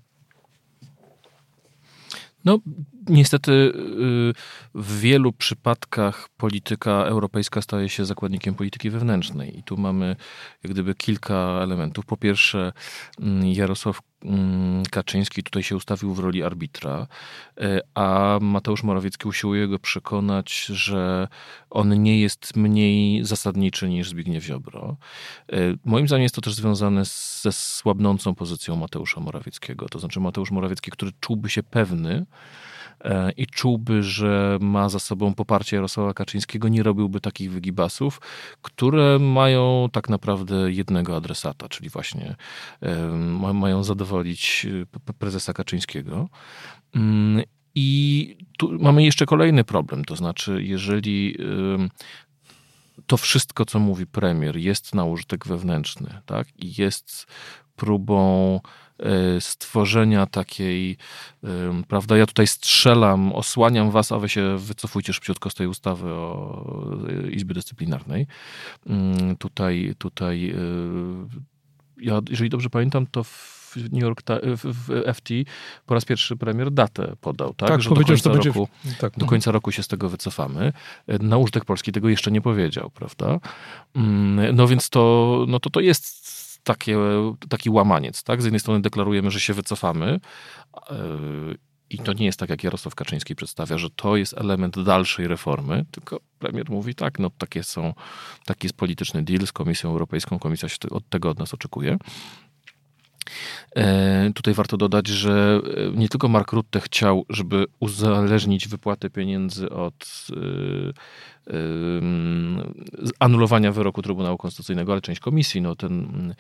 No, 2.43 2.61
niestety 3.09 3.51
y, 3.51 4.33
w 4.75 4.99
wielu 4.99 5.33
przypadkach 5.33 6.29
polityka 6.37 6.91
europejska 6.91 7.61
staje 7.61 7.89
się 7.89 8.05
zakładnikiem 8.05 8.55
polityki 8.55 8.89
wewnętrznej. 8.89 9.59
I 9.59 9.63
tu 9.63 9.77
mamy 9.77 10.15
jak 10.63 10.73
gdyby 10.73 10.95
kilka 10.95 11.59
elementów. 11.63 12.05
Po 12.05 12.17
pierwsze, 12.17 12.71
mm, 13.19 13.47
Jarosław 13.47 13.99
mm, 14.25 14.83
Kaczyński 14.91 15.43
tutaj 15.43 15.63
się 15.63 15.75
ustawił 15.75 16.13
w 16.13 16.19
roli 16.19 16.43
arbitra, 16.43 17.07
y, 17.61 17.79
a 17.95 18.39
Mateusz 18.41 18.83
Morawiecki 18.83 19.27
usiłuje 19.27 19.67
go 19.67 19.79
przekonać, 19.79 20.65
że 20.65 21.27
on 21.69 22.03
nie 22.03 22.21
jest 22.21 22.55
mniej 22.55 23.25
zasadniczy 23.25 23.89
niż 23.89 24.09
Zbigniew 24.09 24.43
Ziobro. 24.43 24.97
Y, 25.53 25.77
moim 25.85 26.07
zdaniem 26.07 26.23
jest 26.23 26.35
to 26.35 26.41
też 26.41 26.53
związane 26.53 27.03
ze 27.41 27.51
słabnącą 27.51 28.35
pozycją 28.35 28.75
Mateusza 28.75 29.21
Morawieckiego. 29.21 29.89
To 29.89 29.99
znaczy 29.99 30.19
Mateusz 30.19 30.51
Morawiecki, 30.51 30.91
który 30.91 31.11
czułby 31.19 31.49
się 31.49 31.63
pewny, 31.63 32.25
i 33.37 33.47
czułby, 33.47 34.03
że 34.03 34.57
ma 34.61 34.89
za 34.89 34.99
sobą 34.99 35.33
poparcie 35.33 35.75
Jarosława 35.75 36.13
Kaczyńskiego, 36.13 36.67
nie 36.67 36.83
robiłby 36.83 37.21
takich 37.21 37.51
wygibasów, 37.51 38.21
które 38.61 39.19
mają 39.19 39.89
tak 39.91 40.09
naprawdę 40.09 40.71
jednego 40.71 41.15
adresata, 41.15 41.69
czyli 41.69 41.89
właśnie 41.89 42.35
mają 43.53 43.83
zadowolić 43.83 44.67
e, 45.09 45.13
prezesa 45.13 45.53
Kaczyńskiego. 45.53 46.29
Mm, 46.95 47.43
I 47.75 48.37
tu 48.57 48.77
mamy 48.79 49.03
jeszcze 49.03 49.25
kolejny 49.25 49.63
problem, 49.63 50.05
to 50.05 50.15
znaczy, 50.15 50.63
jeżeli 50.63 51.37
to 53.07 53.17
wszystko, 53.17 53.65
co 53.65 53.79
mówi 53.79 54.05
premier, 54.05 54.57
jest 54.57 54.95
na 54.95 55.05
użytek 55.05 55.47
wewnętrzny, 55.47 56.21
tak? 56.25 56.47
I 56.57 56.81
jest 56.81 57.27
próbą 57.75 58.59
E, 58.59 58.82
stworzenia 59.39 60.25
takiej, 60.25 60.97
prawda, 61.87 62.17
ja 62.17 62.25
tutaj 62.25 62.47
strzelam, 62.47 63.33
osłaniam 63.33 63.91
was, 63.91 64.11
a 64.11 64.19
wy 64.19 64.29
się 64.29 64.57
wycofujcie 64.57 65.13
szybciutko 65.13 65.49
z 65.49 65.53
tej 65.53 65.67
ustawy 65.67 66.09
o 66.09 66.65
e, 67.09 67.31
Izby 67.31 67.53
Dyscyplinarnej. 67.53 68.27
Mm, 68.87 69.37
tutaj, 69.37 69.95
tutaj 69.97 70.49
e, 70.49 70.55
ja, 71.97 72.21
jeżeli 72.29 72.49
dobrze 72.49 72.69
pamiętam, 72.69 73.07
to 73.11 73.23
w 73.23 73.75
New 73.91 74.01
York, 74.01 74.21
w 74.43 75.13
FT 75.13 75.29
po 75.85 75.93
raz 75.93 76.05
pierwszy 76.05 76.37
premier 76.37 76.71
datę 76.71 77.15
podał, 77.21 77.53
tak? 77.53 77.69
tak 77.69 77.81
że 77.81 77.89
do 77.89 77.95
końca, 77.95 78.15
że 78.15 78.29
roku, 78.29 78.67
będzie... 78.83 78.97
tak, 78.99 79.17
do 79.17 79.25
końca 79.25 79.51
roku 79.51 79.71
się 79.71 79.83
z 79.83 79.87
tego 79.87 80.09
wycofamy. 80.09 80.73
Na 81.07 81.37
użytek 81.37 81.65
Polski 81.65 81.91
tego 81.91 82.09
jeszcze 82.09 82.31
nie 82.31 82.41
powiedział, 82.41 82.89
prawda? 82.89 83.39
Mm, 83.95 84.55
no 84.55 84.67
więc 84.67 84.89
to, 84.89 85.45
no 85.47 85.59
to, 85.59 85.69
to 85.69 85.79
jest 85.79 86.42
takie, 86.63 86.97
taki 87.49 87.69
łamaniec. 87.69 88.23
Tak? 88.23 88.41
Z 88.41 88.45
jednej 88.45 88.59
strony 88.59 88.81
deklarujemy, 88.81 89.31
że 89.31 89.39
się 89.39 89.53
wycofamy, 89.53 90.19
e, 90.89 90.95
i 91.89 91.99
to 91.99 92.13
nie 92.13 92.25
jest 92.25 92.39
tak, 92.39 92.49
jak 92.49 92.63
Jarosław 92.63 92.95
Kaczyński 92.95 93.35
przedstawia, 93.35 93.77
że 93.77 93.89
to 93.89 94.15
jest 94.15 94.37
element 94.37 94.83
dalszej 94.83 95.27
reformy, 95.27 95.85
tylko 95.91 96.19
premier 96.39 96.69
mówi 96.69 96.95
tak, 96.95 97.19
no 97.19 97.29
takie 97.37 97.63
są, 97.63 97.93
taki 98.45 98.65
jest 98.65 98.77
polityczny 98.77 99.23
deal 99.23 99.47
z 99.47 99.51
Komisją 99.51 99.89
Europejską, 99.89 100.39
komisja 100.39 100.69
się 100.69 100.77
od 100.91 101.09
tego 101.09 101.29
od 101.29 101.39
nas 101.39 101.53
oczekuje. 101.53 101.97
E, 103.75 104.31
tutaj 104.35 104.53
warto 104.53 104.77
dodać, 104.77 105.07
że 105.07 105.61
e, 105.77 105.97
nie 105.97 106.09
tylko 106.09 106.27
Mark 106.27 106.51
Rutte 106.51 106.79
chciał, 106.79 107.25
żeby 107.29 107.65
uzależnić 107.79 108.67
wypłatę 108.67 109.09
pieniędzy 109.09 109.69
od 109.69 110.27
anulowania 113.19 113.71
wyroku 113.71 114.01
Trybunału 114.01 114.37
Konstytucyjnego, 114.37 114.91
ale 114.91 115.01
część 115.01 115.19
komisji, 115.19 115.61
no 115.61 115.75
ten 115.75 116.33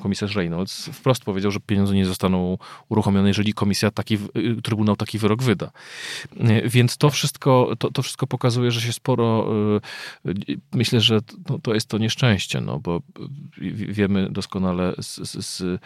komisarz 0.00 0.36
Reynolds 0.36 0.86
wprost 0.86 1.24
powiedział, 1.24 1.50
że 1.50 1.60
pieniądze 1.60 1.94
nie 1.94 2.06
zostaną 2.06 2.58
uruchomione, 2.88 3.28
jeżeli 3.28 3.54
komisja 3.54 3.90
taki, 3.90 4.14
y, 4.14 4.62
Trybunał 4.62 4.96
taki 4.96 5.18
wyrok 5.18 5.42
wyda. 5.42 5.70
Więc 6.64 6.96
to 6.96 7.10
wszystko, 7.10 7.72
to, 7.78 7.90
to 7.90 8.02
wszystko 8.02 8.26
pokazuje, 8.26 8.70
że 8.70 8.80
się 8.80 8.92
sporo, 8.92 9.48
y, 10.26 10.58
myślę, 10.72 11.00
że 11.00 11.20
to, 11.46 11.58
to 11.58 11.74
jest 11.74 11.88
to 11.88 11.98
nieszczęście, 11.98 12.60
no 12.60 12.78
bo 12.78 13.02
wiemy 13.88 14.30
doskonale 14.30 14.94
z, 15.00 15.30
z, 15.30 15.46
z 15.46 15.80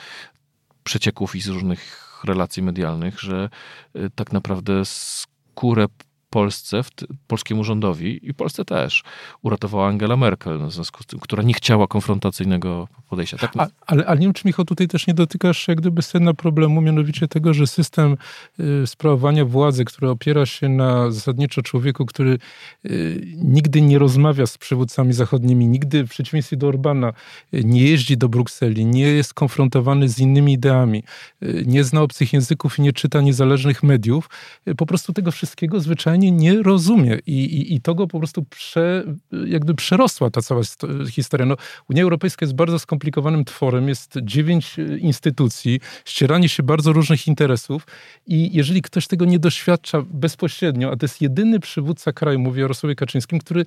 przecieków 0.84 1.36
i 1.36 1.40
z 1.40 1.48
różnych 1.48 2.20
relacji 2.24 2.62
medialnych, 2.62 3.20
że 3.20 3.50
y, 3.96 4.10
tak 4.14 4.32
naprawdę 4.32 4.84
skórę 4.84 5.86
Polsce, 6.32 6.82
w 6.82 6.90
polskiemu 7.26 7.64
rządowi 7.64 8.28
i 8.28 8.34
Polsce 8.34 8.64
też 8.64 9.02
uratowała 9.42 9.88
Angela 9.88 10.16
Merkel, 10.16 10.58
no, 10.58 10.66
w 10.66 10.72
związku 10.72 11.02
z 11.02 11.06
tym, 11.06 11.20
która 11.20 11.42
nie 11.42 11.54
chciała 11.54 11.86
konfrontacyjnego 11.86 12.88
podejścia. 13.08 13.38
Tak? 13.38 13.52
A, 13.58 13.68
ale, 13.86 14.06
ale 14.06 14.20
nie 14.20 14.26
wiem, 14.26 14.32
czy 14.32 14.42
Michał, 14.44 14.64
tutaj 14.64 14.88
też 14.88 15.06
nie 15.06 15.14
dotykasz 15.14 15.68
jak 15.68 15.80
gdyby 15.80 16.02
sedna 16.02 16.34
problemu, 16.34 16.80
mianowicie 16.80 17.28
tego, 17.28 17.54
że 17.54 17.66
system 17.66 18.16
y, 18.60 18.86
sprawowania 18.86 19.44
władzy, 19.44 19.84
który 19.84 20.10
opiera 20.10 20.46
się 20.46 20.68
na 20.68 21.10
zasadniczo 21.10 21.62
człowieku, 21.62 22.06
który 22.06 22.38
y, 22.86 23.26
nigdy 23.36 23.82
nie 23.82 23.98
rozmawia 23.98 24.46
z 24.46 24.58
przywódcami 24.58 25.12
zachodnimi, 25.12 25.66
nigdy 25.66 26.04
w 26.04 26.10
przeciwieństwie 26.10 26.56
do 26.56 26.68
Orbana 26.68 27.12
y, 27.54 27.64
nie 27.64 27.82
jeździ 27.82 28.16
do 28.16 28.28
Brukseli, 28.28 28.86
nie 28.86 29.06
jest 29.06 29.34
konfrontowany 29.34 30.08
z 30.08 30.18
innymi 30.18 30.52
ideami, 30.52 31.02
y, 31.42 31.64
nie 31.66 31.84
zna 31.84 32.02
obcych 32.02 32.32
języków 32.32 32.78
i 32.78 32.82
nie 32.82 32.92
czyta 32.92 33.20
niezależnych 33.20 33.82
mediów, 33.82 34.30
y, 34.68 34.74
po 34.74 34.86
prostu 34.86 35.12
tego 35.12 35.30
wszystkiego 35.30 35.80
zwyczajnie 35.80 36.21
nie 36.30 36.62
rozumie 36.62 37.18
i, 37.26 37.44
i, 37.44 37.74
i 37.74 37.80
to 37.80 37.94
go 37.94 38.06
po 38.06 38.18
prostu 38.18 38.42
prze, 38.42 39.04
jakby 39.46 39.74
przerosła 39.74 40.30
ta 40.30 40.42
cała 40.42 40.62
historia. 41.10 41.46
No, 41.46 41.56
Unia 41.90 42.02
Europejska 42.02 42.44
jest 42.44 42.54
bardzo 42.54 42.78
skomplikowanym 42.78 43.44
tworem, 43.44 43.88
jest 43.88 44.18
dziewięć 44.22 44.78
e, 44.78 44.98
instytucji, 44.98 45.80
ścieranie 46.04 46.48
się 46.48 46.62
bardzo 46.62 46.92
różnych 46.92 47.26
interesów 47.26 47.86
i 48.26 48.56
jeżeli 48.56 48.82
ktoś 48.82 49.06
tego 49.06 49.24
nie 49.24 49.38
doświadcza 49.38 50.02
bezpośrednio, 50.02 50.90
a 50.90 50.96
to 50.96 51.04
jest 51.04 51.22
jedyny 51.22 51.60
przywódca 51.60 52.12
kraju, 52.12 52.38
mówię 52.38 52.60
o 52.60 52.64
Jarosławie 52.64 52.94
Kaczyńskim, 52.94 53.38
który 53.38 53.64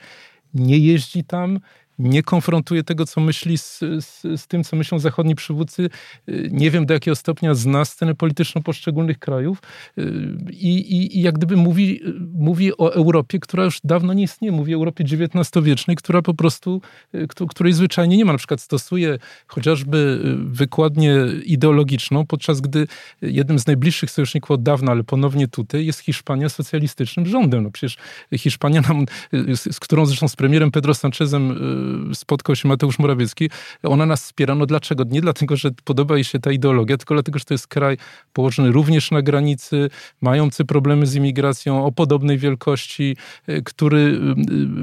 nie 0.54 0.78
jeździ 0.78 1.24
tam, 1.24 1.60
nie 2.00 2.24
konfrontuje 2.24 2.84
tego, 2.84 3.06
co 3.06 3.22
myśli 3.22 3.58
z, 3.58 3.80
z, 3.80 4.22
z, 4.42 4.48
tym, 4.48 4.64
co 4.64 4.76
myślą 4.76 5.00
zachodni 5.00 5.36
przywódcy. 5.36 5.90
Nie 6.52 6.72
wiem, 6.72 6.86
do 6.86 6.94
jakiego 6.94 7.16
stopnia 7.16 7.54
zna 7.54 7.86
scenę 7.86 8.16
polityczną 8.16 8.64
poszczególnych 8.64 9.20
krajów 9.20 9.62
i, 10.52 10.76
i, 10.76 11.18
i 11.18 11.22
jak 11.22 11.36
gdyby 11.36 11.56
mówi, 11.56 12.02
mówi 12.34 12.78
o 12.78 12.94
Europie, 12.94 13.40
która 13.40 13.64
już 13.64 13.80
dawno 13.84 14.14
nie 14.14 14.24
istnieje. 14.24 14.52
Mówi 14.52 14.76
o 14.76 14.78
Europie 14.78 15.04
XIX-wiecznej, 15.04 15.96
która 15.98 16.22
po 16.22 16.34
prostu, 16.34 16.82
której 17.50 17.74
zwyczajnie 17.74 18.18
nie 18.18 18.26
ma. 18.26 18.32
Na 18.32 18.38
przykład 18.38 18.62
stosuje 18.62 19.18
chociażby 19.48 20.22
wykładnię 20.38 21.16
ideologiczną, 21.46 22.26
podczas 22.26 22.62
gdy 22.62 22.88
jednym 23.22 23.60
z 23.60 23.68
najbliższych 23.68 24.12
sojuszników 24.12 24.52
od 24.52 24.64
dawna, 24.64 24.92
ale 24.92 25.04
ponownie 25.04 25.48
tutaj, 25.48 25.86
jest 25.86 26.00
Hiszpania 26.00 26.50
socjalistycznym 26.50 27.26
rządem. 27.26 27.64
No 27.64 27.72
przecież 27.72 27.98
Hiszpania, 28.38 28.82
nam, 28.82 29.06
z, 29.32 29.76
z 29.76 29.80
którą 29.80 30.06
zresztą 30.06 30.28
z 30.28 30.36
premierem 30.36 30.72
Pedro 30.72 30.94
Sanchezem 30.94 31.52
y, 31.52 31.85
spotkał 32.14 32.56
się 32.56 32.68
Mateusz 32.68 33.00
Morawiecki, 33.00 33.50
ona 33.84 34.06
nas 34.06 34.24
wspiera. 34.24 34.56
No 34.56 34.66
dlaczego? 34.66 35.04
Nie 35.10 35.22
dlatego, 35.22 35.56
że 35.56 35.72
podoba 35.84 36.16
jej 36.16 36.24
się 36.24 36.40
ta 36.40 36.52
ideologia, 36.52 36.98
tylko 36.98 37.14
dlatego, 37.14 37.40
że 37.40 37.46
to 37.46 37.54
jest 37.54 37.68
kraj 37.68 37.98
położony 38.34 38.72
również 38.72 39.12
na 39.12 39.22
granicy, 39.22 39.90
mający 40.22 40.66
problemy 40.66 41.06
z 41.06 41.16
imigracją 41.16 41.86
o 41.86 41.92
podobnej 41.92 42.38
wielkości, 42.38 43.18
y, 43.50 43.62
który 43.64 43.98
y, 43.98 44.20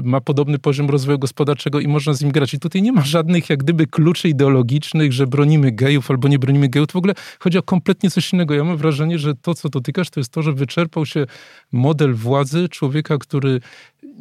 ma 0.03 0.21
podobny 0.21 0.59
poziom 0.59 0.89
rozwoju 0.89 1.19
gospodarczego 1.19 1.79
i 1.79 1.87
można 1.87 2.13
z 2.13 2.21
nim 2.21 2.31
grać. 2.31 2.53
I 2.53 2.59
tutaj 2.59 2.81
nie 2.81 2.91
ma 2.91 3.01
żadnych 3.01 3.49
jak 3.49 3.63
gdyby 3.63 3.87
kluczy 3.87 4.29
ideologicznych, 4.29 5.13
że 5.13 5.27
bronimy 5.27 5.71
gejów 5.71 6.11
albo 6.11 6.27
nie 6.27 6.39
bronimy 6.39 6.69
gejów. 6.69 6.91
W 6.91 6.95
ogóle 6.95 7.13
chodzi 7.39 7.57
o 7.57 7.63
kompletnie 7.63 8.11
coś 8.11 8.33
innego. 8.33 8.53
Ja 8.53 8.63
mam 8.63 8.77
wrażenie, 8.77 9.19
że 9.19 9.35
to, 9.35 9.53
co 9.53 9.69
dotykasz, 9.69 10.09
to 10.09 10.19
jest 10.19 10.31
to, 10.31 10.41
że 10.41 10.53
wyczerpał 10.53 11.05
się 11.05 11.25
model 11.71 12.13
władzy 12.13 12.69
człowieka, 12.69 13.17
który 13.17 13.59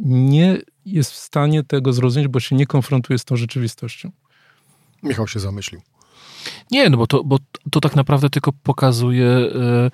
nie 0.05 0.59
jest 0.87 1.13
w 1.13 1.17
stanie 1.17 1.63
tego 1.63 1.93
zrozumieć, 1.93 2.29
bo 2.29 2.41
się 2.41 2.57
nie 2.57 2.67
konfrontuje 2.67 3.19
z 3.19 3.25
tą 3.25 3.37
rzeczywistością. 3.37 4.11
Michał 5.03 5.29
się 5.29 5.41
zamyślił. 5.41 5.81
Nie, 6.71 6.91
no 6.91 6.97
bo 6.97 7.07
to, 7.07 7.25
bo 7.25 7.39
to 7.71 7.81
tak 7.81 7.97
naprawdę 7.97 8.31
tylko 8.31 8.53
pokazuje, 8.53 9.27
e, 9.27 9.91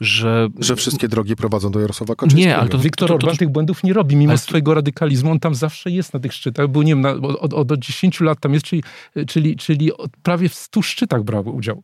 że... 0.00 0.48
Że 0.58 0.76
wszystkie 0.76 1.08
drogi 1.08 1.36
prowadzą 1.36 1.70
do 1.70 1.80
Jarosława 1.80 2.14
Kaczyńskiego. 2.14 2.48
Nie, 2.48 2.56
ale 2.56 2.68
to 2.68 2.78
Viktor 2.78 3.12
Orban 3.12 3.36
tych 3.36 3.48
błędów 3.48 3.84
nie 3.84 3.92
robi, 3.92 4.16
mimo 4.16 4.38
swojego 4.38 4.74
radykalizmu. 4.74 5.30
On 5.30 5.40
tam 5.40 5.54
zawsze 5.54 5.90
jest 5.90 6.14
na 6.14 6.20
tych 6.20 6.32
szczytach. 6.32 6.68
Był, 6.68 6.82
nie 6.82 6.92
wiem, 6.92 7.00
na, 7.00 7.10
od, 7.10 7.54
od, 7.54 7.72
od 7.72 7.78
10 7.78 8.20
lat 8.20 8.40
tam 8.40 8.54
jest, 8.54 8.66
czyli, 8.66 8.82
czyli, 9.26 9.56
czyli 9.56 9.90
prawie 10.22 10.48
w 10.48 10.54
100 10.54 10.82
szczytach 10.82 11.22
brał 11.22 11.56
udział 11.56 11.82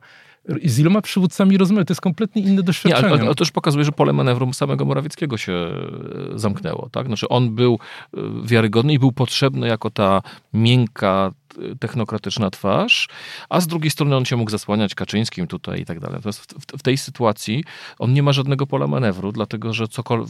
z 0.65 0.79
iloma 0.79 1.03
przywódcami 1.03 1.59
rozmawiał. 1.59 1.85
To 1.85 1.93
jest 1.93 2.01
kompletnie 2.01 2.43
inne 2.43 2.63
doświadczenie. 2.63 3.17
Nie, 3.17 3.23
ale, 3.23 3.35
to 3.35 3.43
już 3.45 3.51
pokazuje, 3.51 3.85
że 3.85 3.93
pole 3.93 4.13
manewru 4.13 4.53
samego 4.53 4.85
Morawieckiego 4.85 5.37
się 5.37 5.53
e, 5.53 6.39
zamknęło. 6.39 6.89
Tak? 6.93 7.07
Znaczy 7.07 7.29
on 7.29 7.55
był 7.55 7.79
e, 8.15 8.21
wiarygodny 8.45 8.93
i 8.93 8.99
był 8.99 9.13
potrzebny 9.13 9.69
jako 9.69 9.91
ta 9.91 10.23
miękka, 10.55 11.33
technokratyczna 11.81 12.51
twarz, 12.51 13.09
a 13.49 13.61
z 13.61 13.67
drugiej 13.67 13.91
strony 13.91 14.17
on 14.17 14.25
się 14.25 14.37
mógł 14.37 14.51
zasłaniać 14.51 14.95
Kaczyńskim 14.95 15.47
tutaj 15.47 15.81
i 15.81 15.85
tak 15.85 16.01
dalej. 16.01 16.17
Natomiast 16.17 16.41
w, 16.41 16.79
w 16.79 16.83
tej 16.83 16.97
sytuacji 16.97 17.65
on 17.99 18.13
nie 18.13 18.23
ma 18.23 18.33
żadnego 18.33 18.67
pola 18.67 18.87
manewru, 18.87 19.33
dlatego 19.33 19.73
że 19.73 19.85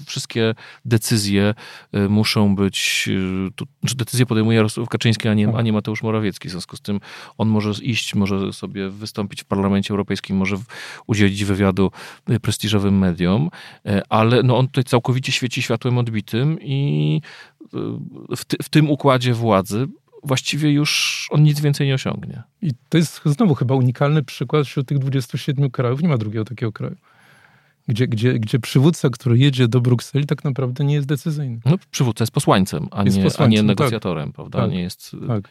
wszystkie 0.07 0.55
decyzje 0.85 1.55
y, 1.95 2.09
muszą 2.09 2.57
być, 2.57 3.09
y, 3.09 3.53
tu, 3.57 3.67
decyzje 3.97 4.27
podejmuje 4.27 4.57
Jarosław 4.57 4.89
Kaczyński, 4.89 5.29
a 5.29 5.35
nie, 5.35 5.49
a 5.57 5.63
nie 5.63 5.73
Mateusz 5.73 6.03
Morawiecki. 6.03 6.49
W 6.49 6.51
związku 6.51 6.77
z 6.77 6.81
tym 6.81 7.01
on 7.39 7.49
może 7.49 7.83
iść, 7.83 8.15
może 8.15 8.53
sobie 8.53 8.91
wystąpić 8.91 9.43
w 9.43 9.45
Parlamencie 9.45 9.91
Europejskim, 9.91 10.37
może 10.37 10.57
udzielić 11.07 11.45
wywiadu 11.45 11.91
y, 12.31 12.41
prestiżowym 12.41 12.99
mediom, 12.99 13.51
ale 14.09 14.43
no 14.43 14.59
on 14.59 14.67
tutaj 14.67 14.85
całkowicie 14.85 15.33
świeci 15.33 15.63
światłem 15.63 15.99
odbitym 15.99 16.59
i 16.61 17.21
w, 18.37 18.45
ty, 18.45 18.57
w 18.63 18.69
tym 18.69 18.91
układzie 18.91 19.35
władzy 19.35 19.89
właściwie 20.27 20.73
już 20.73 21.27
on 21.31 21.43
nic 21.43 21.61
więcej 21.61 21.87
nie 21.87 21.95
osiągnie. 21.95 22.43
I 22.63 22.71
to 22.89 22.99
jest 22.99 23.21
znowu 23.25 23.55
chyba 23.55 23.75
unikalny 23.75 24.23
przykład 24.23 24.67
wśród 24.67 24.89
tych 24.89 24.99
27 24.99 25.71
krajów. 25.71 26.03
Nie 26.03 26.09
ma 26.09 26.19
drugiego 26.19 26.45
takiego 26.45 26.73
kraju. 26.73 26.97
Gdzie, 27.89 28.09
gdzie, 28.09 28.39
gdzie 28.39 28.59
przywódca, 28.59 29.11
który 29.11 29.39
jedzie 29.39 29.69
do 29.69 29.81
Brukseli, 29.81 30.27
tak 30.27 30.45
naprawdę 30.45 30.85
nie 30.85 30.95
jest 30.95 31.07
decyzyjny. 31.07 31.61
No, 31.65 31.79
przywódca 31.91 32.23
jest 32.23 32.33
posłańcem, 32.33 32.89
a, 32.91 33.03
jest 33.03 33.17
nie, 33.17 33.23
posłańcem, 33.23 33.45
a 33.45 33.63
nie 33.63 33.69
tak. 33.69 33.79
negocjatorem, 33.79 34.27
tak. 34.27 34.35
prawda? 34.35 34.59
Tak. 34.59 34.71
Nie 34.71 34.83
jest 34.83 35.17
tak. 35.29 35.49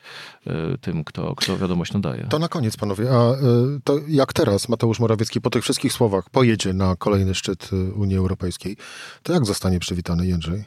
E, 0.47 0.77
tym, 0.77 1.03
kto, 1.03 1.35
kto 1.35 1.57
wiadomość 1.57 1.93
nadaje. 1.93 2.27
To 2.29 2.39
na 2.39 2.47
koniec, 2.47 2.77
panowie. 2.77 3.11
A 3.11 3.31
e, 3.31 3.37
to 3.83 3.99
jak 4.07 4.33
teraz 4.33 4.69
Mateusz 4.69 4.99
Morawiecki 4.99 5.41
po 5.41 5.49
tych 5.49 5.63
wszystkich 5.63 5.93
słowach 5.93 6.29
pojedzie 6.29 6.73
na 6.73 6.95
kolejny 6.95 7.35
szczyt 7.35 7.69
e, 7.73 7.93
Unii 7.93 8.17
Europejskiej, 8.17 8.77
to 9.23 9.33
jak 9.33 9.45
zostanie 9.45 9.79
przywitany 9.79 10.27
Jędrzej? 10.27 10.63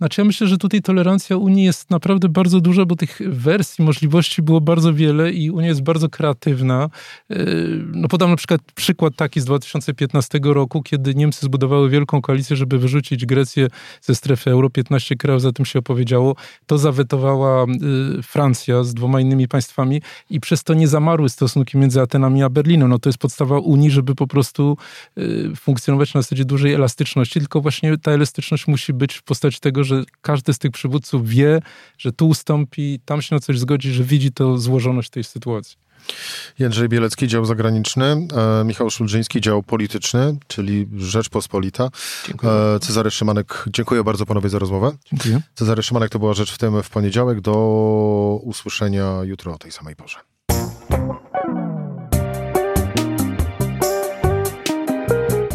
Znaczy 0.00 0.20
ja 0.20 0.24
myślę, 0.24 0.46
że 0.46 0.58
tutaj 0.58 0.82
tolerancja 0.82 1.36
Unii 1.36 1.64
jest 1.64 1.90
naprawdę 1.90 2.28
bardzo 2.28 2.60
duża, 2.60 2.84
bo 2.84 2.96
tych 2.96 3.20
wersji, 3.26 3.84
możliwości 3.84 4.42
było 4.42 4.60
bardzo 4.60 4.94
wiele 4.94 5.32
i 5.32 5.50
Unia 5.50 5.68
jest 5.68 5.82
bardzo 5.82 6.08
kreatywna. 6.08 6.90
Yy, 7.28 7.36
no 7.92 8.08
podam 8.08 8.30
na 8.30 8.36
przykład 8.36 8.60
przykład 8.74 9.16
taki 9.16 9.40
z 9.40 9.44
2015 9.44 10.40
roku, 10.42 10.82
kiedy 10.82 11.14
Niemcy 11.14 11.46
zbudowały 11.46 11.90
wielką 11.90 12.22
koalicję, 12.22 12.56
żeby 12.56 12.78
wyrzucić 12.78 13.26
Grecję 13.26 13.68
ze 14.00 14.14
strefy 14.14 14.50
euro. 14.50 14.70
15 14.70 15.16
krajów 15.16 15.42
za 15.42 15.52
tym 15.52 15.64
się 15.64 15.78
opowiedziało. 15.78 16.36
To 16.66 16.78
zawetowała 16.78 17.66
yy, 18.16 18.22
Francja 18.22 18.84
z 18.84 18.94
dwoma 18.94 19.20
innymi 19.20 19.48
państwami 19.48 20.02
i 20.30 20.40
przez 20.40 20.64
to 20.64 20.74
nie 20.74 20.88
zamarły 20.88 21.28
stosunki 21.28 21.78
między 21.78 22.00
Atenami 22.00 22.42
a 22.42 22.48
Berlinem. 22.48 22.88
No 22.88 22.98
to 22.98 23.08
jest 23.08 23.18
podstawa 23.18 23.58
Unii, 23.58 23.90
żeby 23.90 24.14
po 24.14 24.26
prostu 24.26 24.76
yy, 25.16 25.56
funkcjonować 25.56 26.14
na 26.14 26.22
zasadzie 26.22 26.44
dużej 26.44 26.72
elastyczności, 26.72 27.40
tylko 27.40 27.60
właśnie 27.60 27.98
ta 27.98 28.12
elastyczność 28.12 28.66
musi 28.66 28.92
być 28.92 29.14
w 29.14 29.22
postaci 29.22 29.60
tego, 29.60 29.84
że 29.90 30.04
każdy 30.22 30.52
z 30.52 30.58
tych 30.58 30.70
przywódców 30.70 31.28
wie, 31.28 31.62
że 31.98 32.12
tu 32.12 32.28
ustąpi, 32.28 33.00
tam 33.04 33.22
się 33.22 33.34
na 33.34 33.40
coś 33.40 33.58
zgodzi, 33.58 33.92
że 33.92 34.04
widzi 34.04 34.32
to 34.32 34.58
złożoność 34.58 35.10
tej 35.10 35.24
sytuacji. 35.24 35.76
Jędrzej 36.58 36.88
Bielecki, 36.88 37.28
dział 37.28 37.44
zagraniczny, 37.44 38.04
e, 38.04 38.64
Michał 38.64 38.90
Szulżyński, 38.90 39.40
dział 39.40 39.62
polityczny, 39.62 40.36
czyli 40.46 40.88
Rzeczpospolita. 40.96 41.90
Dziękuję. 42.26 42.52
E, 42.52 42.80
Cezary 42.80 43.10
Szymanek, 43.10 43.64
dziękuję 43.66 44.04
bardzo 44.04 44.26
panowie 44.26 44.48
za 44.48 44.58
rozmowę. 44.58 44.92
Dziękuję. 45.12 45.40
Cezary 45.54 45.82
Szymanek 45.82 46.10
to 46.10 46.18
była 46.18 46.34
Rzecz 46.34 46.52
w 46.52 46.58
tym 46.58 46.82
w 46.82 46.90
poniedziałek. 46.90 47.40
Do 47.40 48.40
usłyszenia 48.42 49.18
jutro 49.22 49.54
o 49.54 49.58
tej 49.58 49.72
samej 49.72 49.96
porze. 49.96 50.16